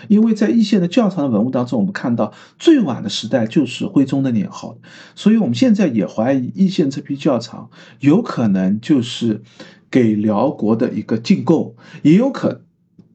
[0.09, 4.77] 因为在一线的窖藏的文物当中，我们看到最晚的时代就是徽宗的年号，
[5.15, 9.43] 所以我们现在也怀疑一线这批窖藏有可能就是
[9.91, 12.66] 给辽国的一个进贡，也有可能。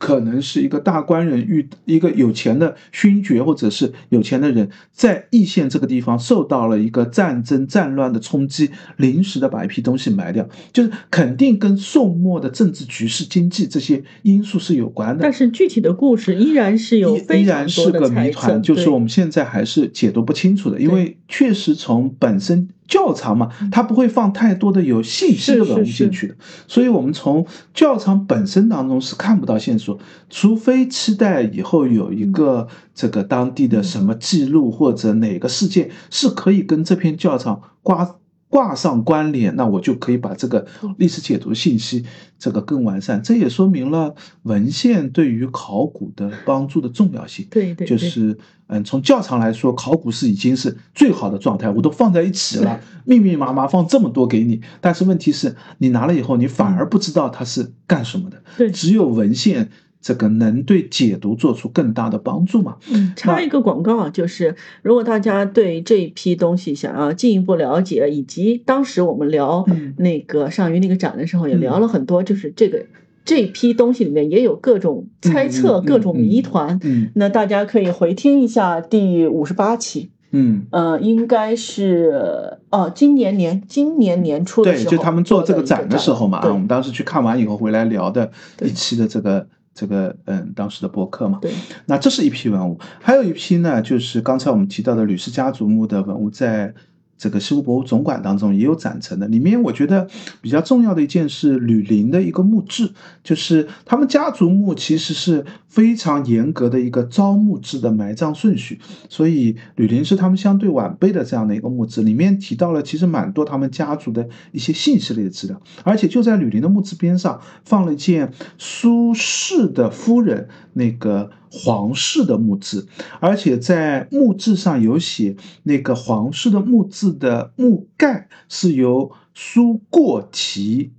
[0.02, 15.22] 可能是一个大官人遇一个有钱的勋爵，或者是有钱的人，在易县这个地方受到了一个战争战乱的冲击，临时的把一批东西埋掉，就是肯定跟宋末的政治局势、经济这些因素是有关的。
[15.22, 22.70] 但是具体的故事依然是有依然是个谜团，就是我们现在还是解读不清楚的，因为确实从本身。
[22.92, 26.36] 窖藏嘛，它不会放太多的有信息的文物进去的，
[26.68, 29.98] 所以我们从窖藏本身当中是看不到线索，
[30.30, 38.18] 除非期待以后有一个这个当地的什么记录或者哪个事件是可以跟这篇窖藏挂。
[38.52, 42.06] 挂上关联，那我就可以把这个历史解读信息
[42.38, 43.24] 这个更完善。
[43.24, 47.48] 这也说明了文献对于考古的帮助的重要性。
[47.50, 48.38] 对对，就是
[48.68, 54.62] 嗯，从较长来说，考古是已经是最好的状态，我都放在一起了， 密密麻麻放这么多给你。
[54.82, 58.44] 但是问题是你拿了以后，你反而不知道它是干什么的。
[58.58, 59.70] 对，只有文献。
[60.02, 62.78] 这个能对解读做出更大的帮助吗？
[62.92, 69.64] 嗯，插一个广告啊，就是如果大家对这一批东西想要进一步了解，以及当时我们聊
[69.98, 72.84] 那个上虞那个展的时候，也聊了很多，就是这个
[73.24, 76.80] 这批东西里面也有各种猜测、各种谜团。
[76.84, 80.10] 嗯，那大家可以回听一下第五十八期。
[80.32, 88.32] 嗯，呃，应该是哦，今年年今年年初的时候，对，就他们做这个展的时候嘛，啊，我们当时去看完以后回来聊的
[88.64, 89.48] 一期的这个。
[89.74, 91.52] 这个嗯，当时的博客嘛，对，
[91.86, 96.74] 那这是一批文物，还有一批呢，就是刚才我们提到的吕氏家族墓的文物，在
[97.22, 99.28] 这个西湖博物总馆当中也有展陈的。
[99.28, 100.08] 里面我觉得
[100.42, 102.90] 比较重要的一件是吕林的一个墓志，
[103.24, 121.30] 就是他们家族墓其实是非常严格的一个招墓制的埋葬顺序，所以吕林是他们相对晚辈的这样的一个墓志，里面提到了其实蛮多他们家族的一些信息类的资料，而且就在吕林的墓志边上放了一件苏轼的夫人那个。
[121.54, 122.88] 皇室的墓志，
[123.20, 130.94] 而且在墓志上有写那个皇室的墓志的墓盖是由苏过题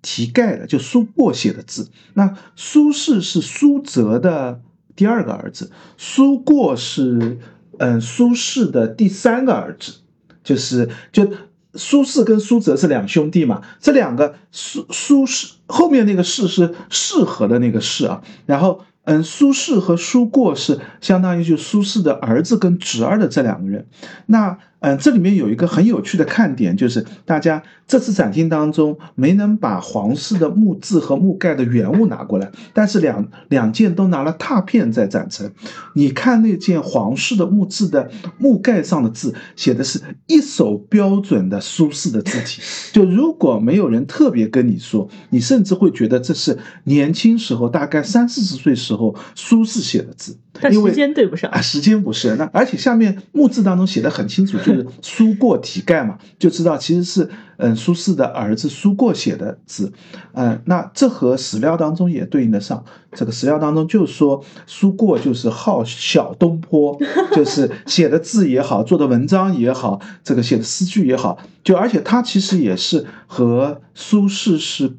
[0.00, 1.90] 题盖的，就苏过写的字。
[2.14, 4.62] 那苏轼是苏辙的
[4.96, 7.38] 第二个儿子，苏过是
[7.76, 9.96] 嗯苏轼的第三个儿子，
[10.42, 11.30] 就是就
[11.74, 13.60] 苏轼跟苏辙是两兄弟嘛。
[13.78, 18.80] 这两个苏苏轼后面那个轼是适合的那个适啊，然后。
[19.10, 23.86] 嗯，苏轼和苏过是相当于就苏轼的儿子跟侄儿的这两个人。
[24.26, 35.52] 那嗯，这里面有一个很有趣的看点，就是大家这次展厅当中没能把皇室的墓志和墓盖的原物拿过来，但是两两件都拿了拓片在展陈。
[35.94, 38.08] 你看那件皇室的墓志的
[38.38, 42.62] 墓盖上的字，写的是一手标准的苏轼的字体。
[42.92, 50.36] 就如果没有人特别跟你说，你甚至会觉得这是年轻时候大概三四十岁时候苏轼写的字。
[50.72, 59.92] 因为时间对不上啊，时间不是那，而且下面墓志当中写的很清楚，就是苏过题盖嘛，就知道其实是嗯苏轼的儿子苏过写的字，
[60.32, 62.84] 嗯，那这和史料当中也对应得上。
[63.12, 66.98] 这个史料当中就说苏过就是号小东坡，
[67.34, 74.92] 就是写的字也好，做的文章也好，这个写的诗句也好，就而且他其实也是和苏轼是。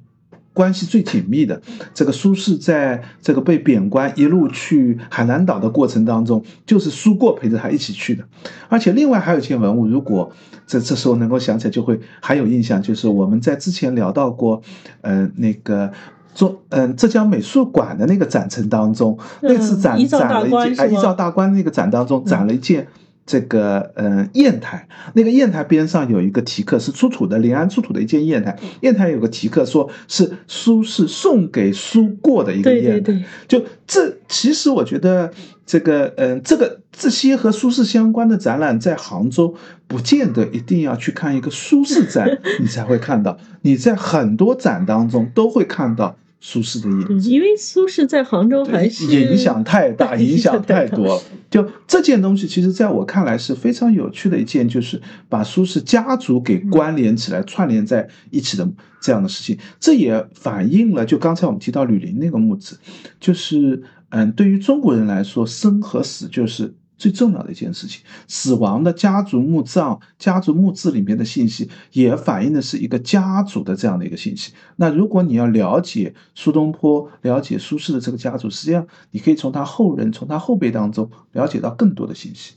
[0.53, 1.61] 关系最紧密的
[1.93, 8.23] 这个苏轼，在这个被贬官一路去海南岛的过程当中，就是苏过陪着他一起去的。
[8.67, 10.31] 而且另外还有一件文物，如果
[10.67, 14.61] 这这时候能够想起来，就会还有印象，就是我们在之前聊到过，
[15.01, 15.91] 呃，那个
[16.33, 22.87] 中嗯浙江美术馆的那个展陈当中，那次展展了一件啊，依照大观那个展当中展了一件。
[23.29, 28.57] 这个嗯，砚台那个砚台边上有一个题刻，是出土的临安出土的一件砚台。
[28.81, 33.23] 砚台有个题刻，说是苏轼送给苏过的一个砚台。
[33.47, 35.31] 就这，其实我觉得
[35.63, 39.53] 这个嗯，这个这些和苏轼相关的展览，在杭州
[39.85, 42.27] 不见得一定要去看一个苏轼展，
[42.59, 43.37] 你才会看到。
[43.61, 46.17] 你在很多展当中都会看到。
[46.41, 51.21] 苏轼的影子，因为苏轼在杭州还是影响太大，影响太多。
[51.49, 58.69] 就这件东西，其实在我看来是非常有趣的一件，就是把苏轼家族给关联起来、串联在一起的
[59.01, 59.57] 这样的事情。
[59.79, 62.75] 这也反映了，就刚才我们提到吕林那个墓志，
[63.19, 66.73] 就是嗯，对于中国人来说，生和死就是。
[66.99, 74.51] 最重要的一件事情，死亡的家族墓葬、家族墓志里面的信息，也反映的是一个家族的这样的一个信息。
[74.75, 82.55] 那如果你要了解苏东坡、了解苏轼的这个家族，实际上你可以从他后人、从他后辈当中了解到更多的信息。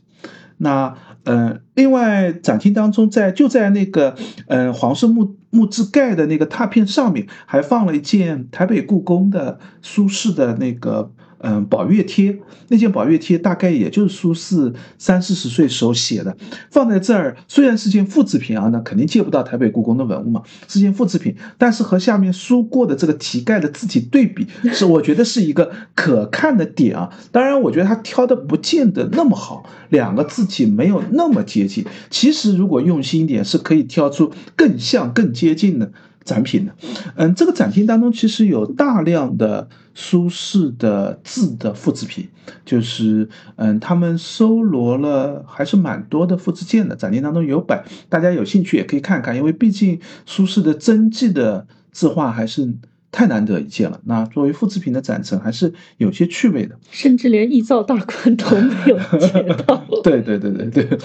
[0.59, 4.17] 那嗯，另外展厅当中，在就在那个
[4.49, 11.13] 嗯黄色墓墓志盖的那个拓片上面，还放了一件台北故宫的苏轼的那个。
[11.43, 12.39] 嗯，宝月帖
[12.69, 16.37] 那件宝月帖大概也就是苏轼三四十岁时候写的，
[16.71, 27.11] 放在这儿虽然是件复制品啊，那肯定借不到台北故宫的文物嘛，是件复制品，但是和下面书过的这个题盖的字体对比，是我觉得是一个可看的点啊。
[27.31, 31.85] 当然，我觉得他挑的不见得那么好，两个字体没有那么接近。
[32.09, 35.93] 其实如果用心一点，是可以挑出更像、更接近的。
[36.25, 36.75] 展品的，
[37.17, 42.29] 嗯，这个展厅当中其实有大量的苏轼的字的复制品，
[42.65, 46.95] 就是嗯，他们搜罗了还是蛮多的复制件的。
[46.95, 52.73] 展厅当中有摆，大家有兴趣也可以看看，因为毕竟苏轼的真迹的字画还是
[53.11, 54.01] 太难得一见了。
[54.05, 59.85] 那作为复制品的展陈，还是有些趣味的，甚至连易造大观都没有见到。
[60.05, 60.99] 对对对对对，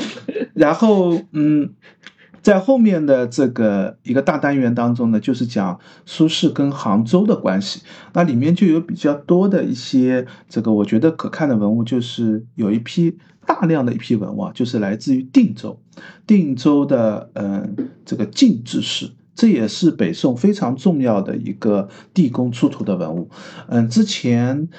[0.53, 1.71] 然后嗯。
[2.41, 7.81] 在后面的这个一个大单元当中呢，就是讲苏轼跟杭州的关系。
[8.13, 15.79] 那里面就有比较多的一些这个我觉得可看的文物，就是有一批大量的一批文物啊，就是来自于定州，
[16.25, 17.75] 定州的嗯
[18.05, 23.29] 这个晋志士，这也是北宋非常重要的一个地宫出土的文物。
[23.67, 24.69] 嗯，之前。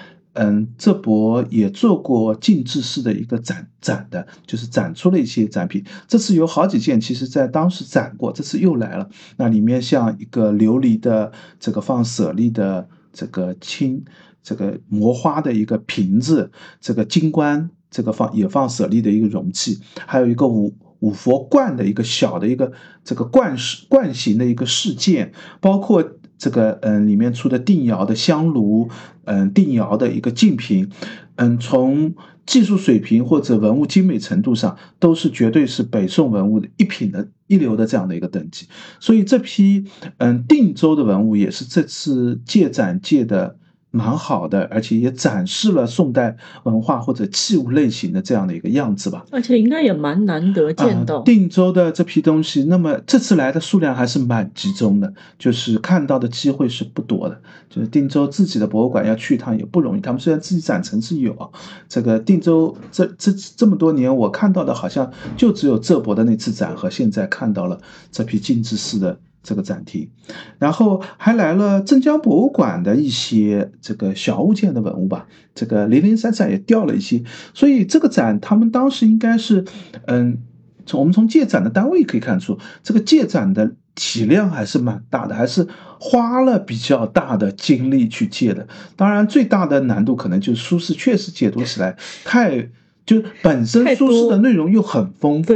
[0.41, 5.84] 嗯，这博也做过静置式的一个展展的，就是展出了一些展品。
[6.07, 9.11] 这次有好几件，其实在当时展过，这次又来了。
[9.36, 14.05] 那里面像一个琉璃的这个放舍利的这个青
[14.41, 22.70] 这个磨花的一个瓶子，这个金冠这个放也放舍利的一个容器，还有一个五五佛冠的一个小的一个
[23.03, 28.89] 这个冠式冠形的一个事件，包括这个嗯里面出的定窑的香炉，
[29.24, 30.89] 嗯定窑的一个净瓶，
[31.36, 32.14] 嗯从
[32.47, 38.66] 技术水平或者文物精美程度上，都是绝对是北宋文物的一品的一流的这样的一个等级。
[39.01, 39.84] 所以这批
[40.16, 43.59] 嗯定州的文物也是这次借展借的。
[43.99, 49.24] 蛮好的，而且也展示了宋代文化或者器物类型的这样的一个样子吧。
[49.32, 52.62] 而且应该也蛮难得见到定州的这批东西。
[52.64, 57.40] 那么这次来的数量还是蛮集中的，就是看到的机会是不多的。
[57.68, 60.01] 就是定州自己的博物馆要去一趟也不容易。
[60.01, 61.49] 他们虽然自己展陈是有啊，
[61.88, 67.78] 这个定州这这这么多年我看到的好像就只有浙博的那次展和现在看到了
[68.12, 69.18] 这批精致式的。
[69.49, 70.11] 这个展厅，
[70.59, 77.24] 然后还来了镇江博物馆的一些这个小物件的文物吧，这个零零散散也掉了一些，
[77.55, 79.64] 所以这个展他们当时应该是，
[80.05, 80.36] 嗯，
[80.84, 85.66] 从我们从借展的单位可以看出，这个借展的体量还是蛮大的，还是
[85.99, 88.68] 花了比较大的精力去借的。
[88.96, 92.68] 当然，最大的难度可能就是苏轼确实解读起来太。
[93.09, 95.54] 就本身苏轼的内容又很丰富，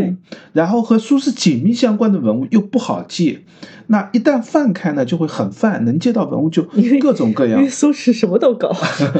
[0.55, 3.43] 然后和苏轼紧密相关的文物又不好借，
[3.89, 6.67] 那一旦泛开呢，就会很泛，能借到文物就
[6.99, 7.59] 各种各样。
[7.59, 8.75] 因为苏轼什么都搞。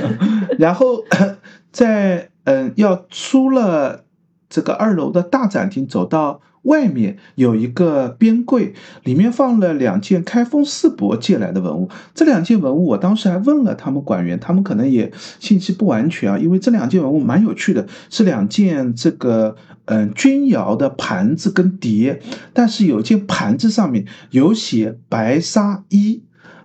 [0.59, 1.05] 然后
[1.71, 4.05] 在嗯，要出了
[4.49, 6.41] 这个二楼的大展厅，走到。
[6.63, 11.89] 外面有一个边柜，里面放了两件开封四伯借来的文物。
[12.15, 15.11] 这两件文物，我当时还问了他们馆员，他们可能也
[15.41, 19.57] 信息不完全啊，因为这两件文物蛮有趣的，是两件这个
[19.87, 26.23] 嗯钧窑的盘子跟碟，但是有一件盘子上面有写白沙一，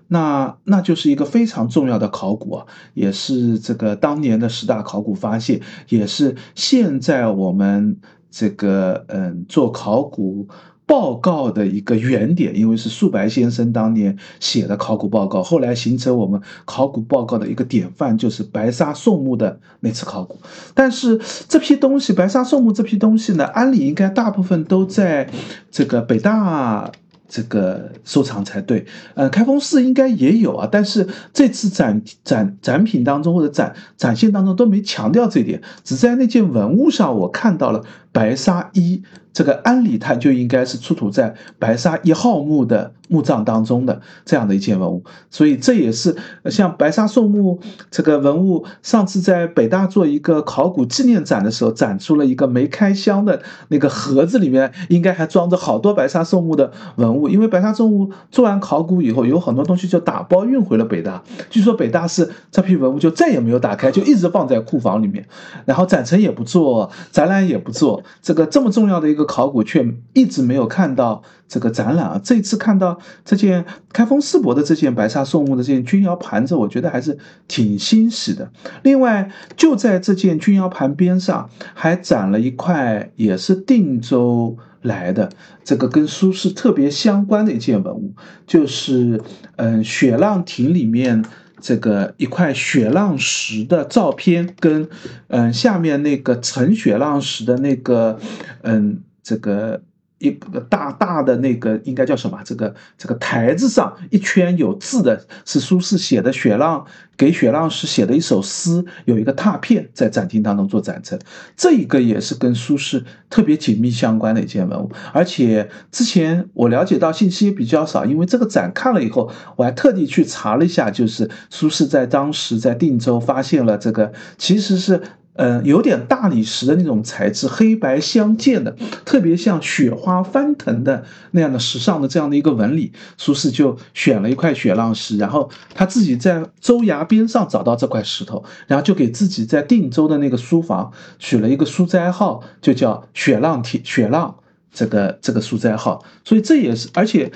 [0.10, 7.98] 那那就是一个非常重要的考古啊，也是这个当年的十大考古发现，也是现在我们。
[8.40, 10.48] 这个嗯，做考古
[10.86, 20.38] 报告的一个原点，因为是素白先生当年写的考古报告，后来形成我们考古报告的一个典范，就是白沙宋墓的那次考古。
[20.76, 21.20] 但是
[21.50, 25.28] 这批东西，白沙宋墓这批东西呢，安理应该大部分都在
[25.72, 26.92] 这个北大。
[27.28, 39.04] 这个收藏才对，呃，开封市应该也有啊，但是这次展展展品当中或者展展现当中都没强调这点，只在那件文物上我看到了白沙一。
[39.34, 47.60] 这个安理它就应该是出土在白沙一号墓的墓葬当中的这样的一件文物，所以这也是像白沙宋墓
[47.92, 57.30] 这个文物，上次在北大做一个考古纪念展的时候，展出了一个没开箱的那个盒子，里面应该还装着好多白沙宋墓的文物。
[57.30, 65.24] 因为白沙宋墓做完考古以后，有很多东西就打包运回了北大，据说北大是这批文物就再也没有打开，就一直放在库房里面，
[65.66, 69.28] 然后展陈也不做，展览也不做，这个这么重要的一个。
[69.28, 72.22] 考古却一直没有看到这个展览啊！
[72.24, 77.18] 这次看到这件开封世博的这件白沙宋墓的这件钧窑盘子，我觉得还是
[77.48, 78.52] 挺欣喜的。
[78.84, 85.30] 另外，就在这件钧窑盘边上，还展了一块也是定州来的
[85.64, 88.14] 这个跟苏轼特别相关的一件文物，
[88.46, 89.22] 就是
[89.56, 91.24] 嗯雪浪亭里面。
[91.60, 94.88] 这个一块雪浪石的照片，跟
[95.28, 98.20] 嗯下面那个盛雪浪石的那个
[98.62, 99.82] 嗯这个。
[100.20, 102.40] 一个大大的那个应该叫什么？
[102.46, 106.32] 这个这个台子上一圈有字的，是苏轼写的。
[106.32, 106.86] 雪浪
[107.18, 111.18] 给雪浪石写的一首诗，有一个拓片在展厅当中做展陈。
[111.56, 114.92] 这一个也是跟苏轼特别紧密相关的一件文物。
[115.14, 125.02] 而且之前我了解到信息也比较少，因为这个展看了以后，我还特地去查了一下，就是苏轼在当时在定州发现了这个，其实是。
[125.38, 128.76] 嗯，有点大理石的那种材质，黑白相间的，
[129.06, 132.92] 特别像雪花翻腾的那样的时尚的这样的一个纹理。
[133.18, 144.36] 苏轼就选了一块雪浪石，然后他自己在州衙边上找到这块石头，然后就给自己在定州的那个书房取了一个书斋号，就叫雪浪铁雪浪
[144.74, 146.04] 这个这个书斋号。
[146.26, 147.32] 所以这也是，而且。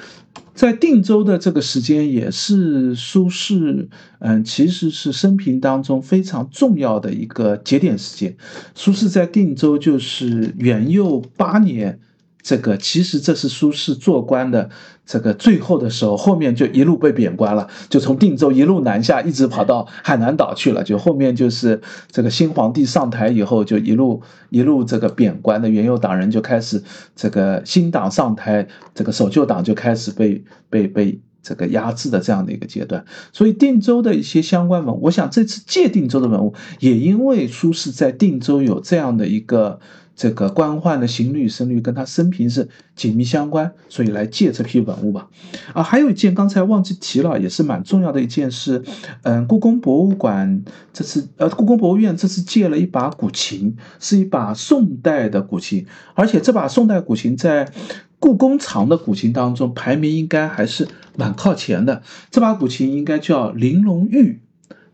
[0.54, 3.88] 在定州的这个时间，也是苏轼，
[4.20, 8.36] 嗯，其实是生平当中非常重要的一个节点时间。
[8.76, 12.00] 苏轼在定州就是元佑八年。
[12.44, 14.70] 这个其实这是苏轼做官的
[15.06, 20.84] 这个最后的时候，后面就一路被贬官了，就从定州一路南下，一直跑到海南岛去了。
[20.84, 21.82] 就后面就是
[22.12, 26.82] 这个新皇帝上台以后，就一路一路这个贬官的元佑党人就开始
[27.16, 33.04] 这个新党上台，这个守旧党就开始被被被这个压制的这样的一个阶段。
[33.34, 39.80] 所以定州的一些相关文，我想这次借定州的文物，也因为苏轼在定州有这样的一个。
[40.22, 45.28] 这个官宦的刑律声律跟他生平是紧密相关，所以来借这批文物吧。
[45.74, 48.84] 啊，还有一件刚才忘记提了，也是蛮重要的一件事，
[49.24, 50.64] 嗯，故宫博物馆
[50.94, 57.68] 这次呃，故宫博物院这次借了一把古琴，是一把宋代的古琴，而且这把宋代古琴在
[58.20, 62.04] 故宫藏的古琴当中排名应该还是蛮靠前的。
[62.30, 64.40] 这把古琴应该叫玲珑玉，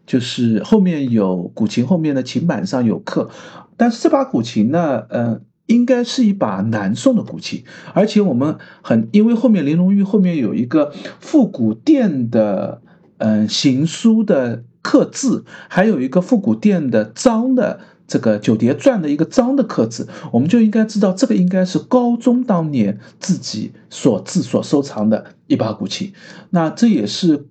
[0.05, 3.30] 就是后面有古琴后面的琴板上有刻。
[3.78, 7.63] 但是这把古琴呢，呃，应该是一把南宋的古琴，
[7.93, 12.82] 而且我们很因为后面玲珑玉后面有一个复古殿的，
[13.19, 26.11] 嗯，行书的刻字，还有一个复古殿的章的这个九叠传的一个章的刻字，我们就应该知道这个应该是高宗当年自己所制所收藏的一把古琴，
[26.49, 27.47] 那这也是。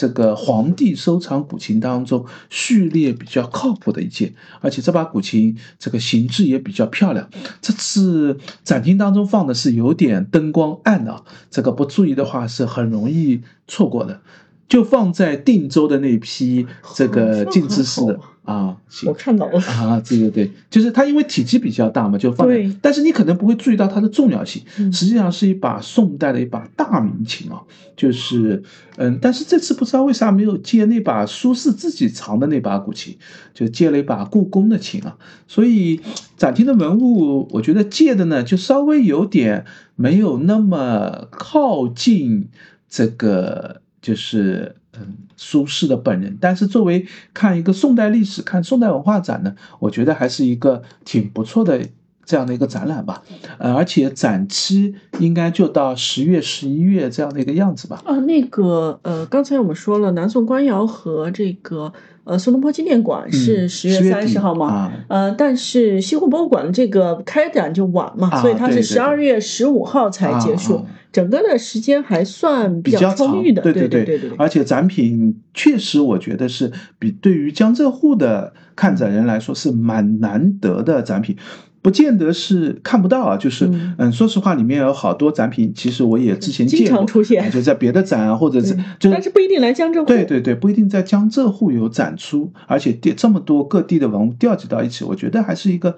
[0.00, 4.32] 这个皇帝收藏古琴当中序列比较靠谱的一件，
[4.62, 7.28] 而且这把古琴这个形制也比较漂亮。
[7.60, 14.22] 这次展厅当中放的是有点灯光暗啊，这个不注意的话是很容易错过的。
[14.70, 18.18] 就放在定州的那批这个静姿式的。
[18.50, 18.76] 啊，
[19.06, 19.60] 我看到了。
[19.60, 27.62] 啊，对对对，就是它因为体积比较大嘛，就放在，但是你可能不会注意到它的重要性，实际上是一把宋代的一把大名琴啊，
[27.96, 28.62] 就是
[28.96, 33.16] 嗯，但是这次不知道为啥没有借那把苏轼自己藏的那把古琴，
[33.54, 36.00] 就借了一把故宫的琴啊，所以
[36.36, 42.48] 展厅的文物，我觉得借的呢，就稍微有点没有那么靠近
[42.88, 44.74] 这个，就是。
[45.00, 51.80] 嗯，苏轼的本人，但是作为看一个宋代历史、看宋代文化展呢，我觉得还是一个挺不错的
[52.24, 53.22] 这样的一个展览吧。
[53.58, 58.02] 呃，而且展期应该就到十月、十一月这样的一个样子吧。
[58.04, 61.92] 啊，那个呃，刚才我们说了，南宋官窑和这个。
[62.24, 64.92] 呃，苏东坡纪念馆是十月三十号嘛？
[65.08, 73.62] 呃，但是西湖博物馆的这个开展就晚嘛，所以它是十二月十五号才结束，整个的时间还算比较充裕的。
[73.62, 74.30] 对对对对对。
[74.36, 81.36] 而且展品确实，我觉得是比对于江浙沪的看展人来说是蛮难得的展品。
[81.82, 90.06] 不见得是看不到啊，就是嗯，说实话，里面有好多展品，其实我也之前经常出现，就在别的展啊，或者是就但是不一定来江浙沪。
[90.06, 95.96] 对对对，不一定在江浙沪有展出，而且调这么多各地的文物调集到一起，我觉得还是一个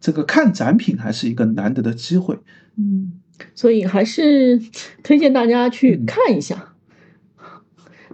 [0.00, 2.38] 这个看展品还是一个难得的机会。
[2.76, 3.12] 嗯，
[3.54, 4.60] 所以还是
[5.02, 6.73] 推荐大家去看一下。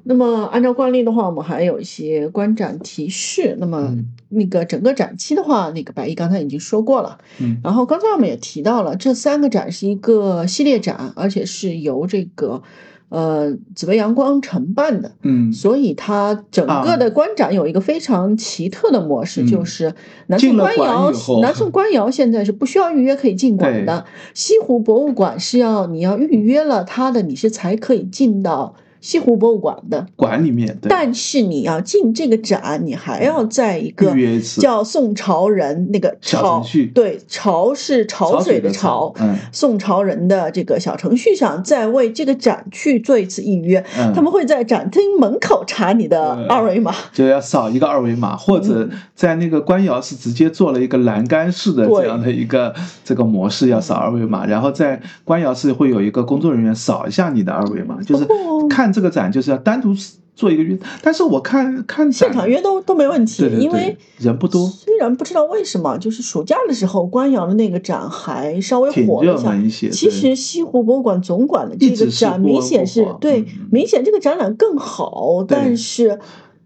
[0.05, 3.57] 那么按照惯例的话，我们还有一些观展提示。
[3.61, 3.95] 那么
[4.31, 7.19] 那个整个展期的话，那个白毅刚才已经说过了。
[7.39, 12.63] 嗯，然后刚才我们也提到了，这三个展是一个系列展，而且是由这个
[13.11, 15.13] 呃紫薇阳光承办的。
[15.23, 19.95] 嗯，所以它整个的观展有一个非常奇特的模式，就是
[20.29, 24.07] 南宋官窑，南宋官窑现在是不需要预约可以进馆的。
[24.33, 28.75] 西湖博物馆是要你要预约了它的，你是才可以进到。
[29.01, 30.07] 西湖博物馆的。
[30.17, 34.15] 馆里面，但是你要进这个展，你还要在一个
[34.59, 43.83] 叫宋朝人那个小程序，对，潮是潮水的潮，嗯，宋朝人的这个小程序上，再为这个展去做一次预约。
[44.15, 52.75] 他们会在展厅门口查你的二维码，就要扫一个二维码，或者在那个官窑是直接做了一个栏杆式的这样的一个
[53.05, 58.27] 这个模式，要扫二维码，然后在官窑是会有一个工作人员扫一下你的二维码，就是
[58.69, 58.90] 看。
[58.93, 59.95] 这个展就是要单独
[60.35, 64.67] 做一个约，但是我看看现场约都都没问题，因为人不多。
[64.69, 69.91] 虽然不知道为什么，就是暑假的时候，官窑的那个展还稍微火了一些。
[69.91, 76.19] 其实西湖博物馆总馆的这个展明显是对，明显这个展览更好，但是。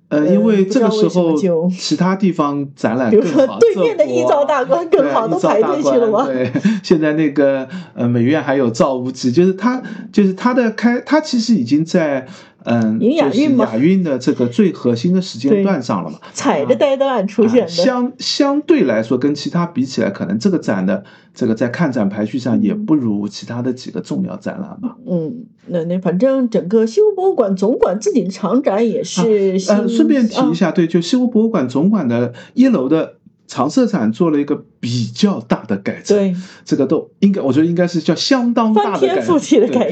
[0.08, 1.34] 呃，因为这个时候
[1.70, 6.26] 其他地方 展览，比如说对面的一兆大观更好，都排队去了吗？
[6.26, 6.52] 对，
[6.84, 9.82] 现在那个呃美院还有造物记，就是他
[10.12, 12.26] 就是他的开，他其实已经在。
[12.64, 17.68] 嗯，就是亚运的这个最核心的时间段上了嘛，踩着呆蛋出现的。
[17.68, 21.04] 相相对来说，跟其他比起来，可能这个展的
[21.34, 24.96] 这个在看展排序上也不如其他的几个重要展览吧。
[25.06, 29.58] 嗯，那那反正整个西湖博物馆总馆自己的长展也是。
[29.68, 33.16] 呃，顺便提一下，对，就西湖博物馆总馆的一楼的。
[33.54, 36.34] 常设展做了一个比较大的改正，对，
[36.64, 39.20] 这个都应该，我觉得应该是叫相当大的改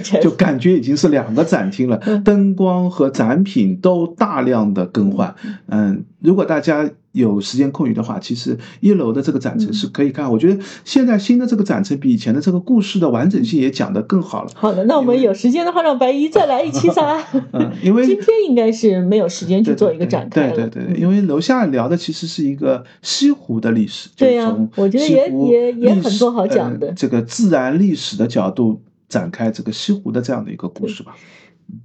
[0.00, 5.32] 成，就感觉已经是两个展厅了，灯光和展品都大量的更换。
[5.68, 10.30] 嗯，如果大家有时间空余的话，其实一楼的这个展陈是可以看。
[10.32, 14.50] 我觉得现在新的这个展陈比以前的这个故事的完整性也讲得更好了。
[14.54, 17.22] 好的，那我们有时间的话，让白衣再来一期噻。
[17.52, 24.08] 嗯，因为 今天应该是没有时间去做一个展开对对对对，因为楼下聊的其实是一个西湖的历史。
[24.16, 26.90] 对呀，我觉得也也也很多好讲的。
[26.92, 31.14] 这个自然历史的角度展开这个西湖的这样的一个故事吧。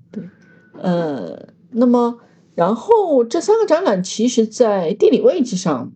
[0.09, 0.23] 对，
[0.81, 2.19] 呃，那么。
[2.57, 5.91] 然后这三个展览其实，在地理位置上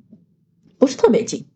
[0.78, 1.48] 不是特别近，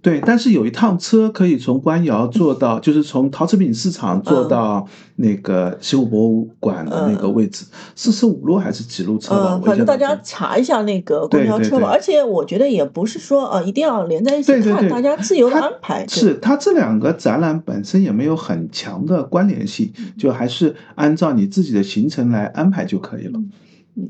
[0.00, 0.20] 对。
[0.24, 4.86] 但是有一趟车可以从官窑坐到，就是从陶瓷品市场坐到
[5.16, 9.60] 那个西湖博物馆的那个位置，四十五路还是几路车吧？
[9.66, 11.90] 反正大家查一下那个公交车吧。
[11.90, 16.06] 而且我觉得也不是说呃，一定要连在一起看，大家自由的安排。
[16.06, 23.40] 是它这两个展览本身也没有很强的关联性，就还是按照你自己的行程来安排就可以了。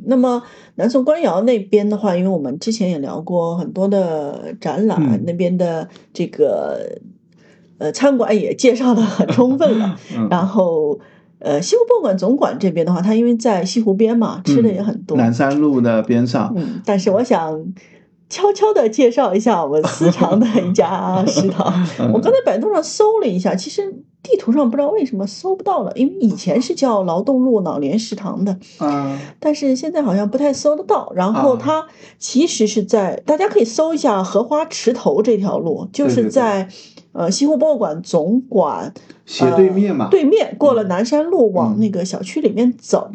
[0.06, 0.42] 那么
[0.76, 6.98] 南宋官窑那边的话，因为我们之前也聊过很多的展览，那边的这个
[7.78, 9.98] 呃餐馆也介绍的很充分了。
[10.30, 10.98] 然后
[11.38, 15.16] 呃西湖博物馆总馆这边的话，它因为在西湖边嘛，吃的也很多。
[15.16, 16.52] 南山路的边上。
[16.56, 17.64] 嗯，但是我想
[18.28, 21.72] 悄悄的介绍一下我们私藏的一家 食堂。
[22.12, 24.02] 我刚才百度上搜了一下，其实。
[24.26, 31.12] 地图上不知道为什么搜不到了，因为以前是叫劳动路老年食堂的，嗯，但是现在好像不太搜得到。
[31.14, 31.86] 然后它
[32.18, 36.70] 其实是在，大家可以搜一下荷花池头这条路，就是在。
[37.12, 38.92] 呃，西湖博物馆总馆
[39.26, 43.10] 斜对面嘛，对面过了南山路往那个小区里面走，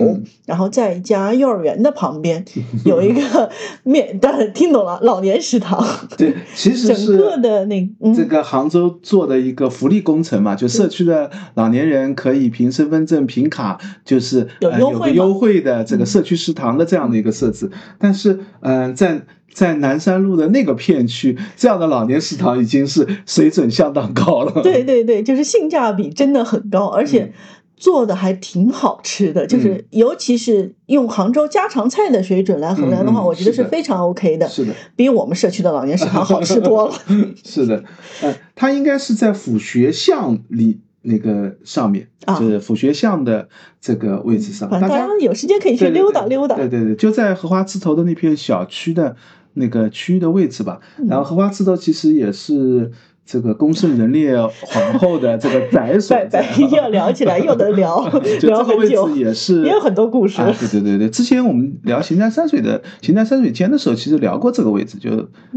[0.46, 2.44] 然后在一家幼儿园的旁边
[2.86, 3.50] 有一个
[3.84, 5.86] 面，但是听懂了，老年食堂。
[6.18, 17.70] 对，其实是整个的那这个杭州做的一个福利工程嘛，就社区的老年人可以凭身份证、凭卡，就是有有个优惠的这个社区食堂的这样的一个设置。
[18.00, 24.62] 但是，嗯，在在南山路的那个片区，这样的老年食堂已经是水准相当高了。
[24.62, 27.34] 对对对，就是性价比真的很高，而且
[27.76, 29.46] 做的还挺好吃的。
[29.46, 34.48] 就是尤其是用杭州家常菜的水准来衡量的话，我觉得是非常 OK 的。
[34.48, 36.94] 是的，比我们社区的老年食堂好吃多了。
[37.44, 37.84] 是的，
[38.22, 40.80] 呃，它应该是在府学巷里。
[41.02, 42.06] 那个上面
[42.38, 43.48] 就是府学巷的
[43.80, 46.58] 这个位置上，大家有时间可以去溜达溜达。
[46.58, 49.16] 对对对，就在荷花池头的那片小区的。
[49.56, 52.90] 那个区域的位置吧，然后荷花池头其实也是
[53.32, 56.18] 这个宫圣人烈皇后的这个宅所。
[56.32, 58.04] 对对，要聊起来又能聊，
[58.42, 59.08] 聊很久。
[59.16, 60.42] 也是也有很多故事。
[60.60, 65.12] 对对对对，之前我们聊邢台山水的邢台山水间的时候，其实聊过这个位置，就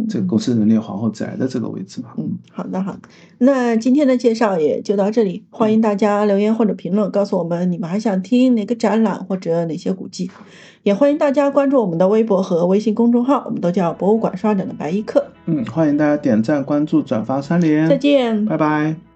[0.07, 2.11] 这个恭圣人烈皇后宅的这个位置嘛。
[2.19, 3.01] 嗯，好的好的，
[3.39, 10.31] 那今天的介绍也就到这里，欢迎大家留言或者评论告诉我们你们还想听哪个展览或者哪些古迹。
[10.83, 15.25] 也欢迎大家关注我们的微博和微信公众号，我们都叫博物馆刷展的白衣客。
[15.47, 17.89] 嗯，欢迎大家点赞、关注、转发三连。
[17.89, 19.12] 再见，拜拜。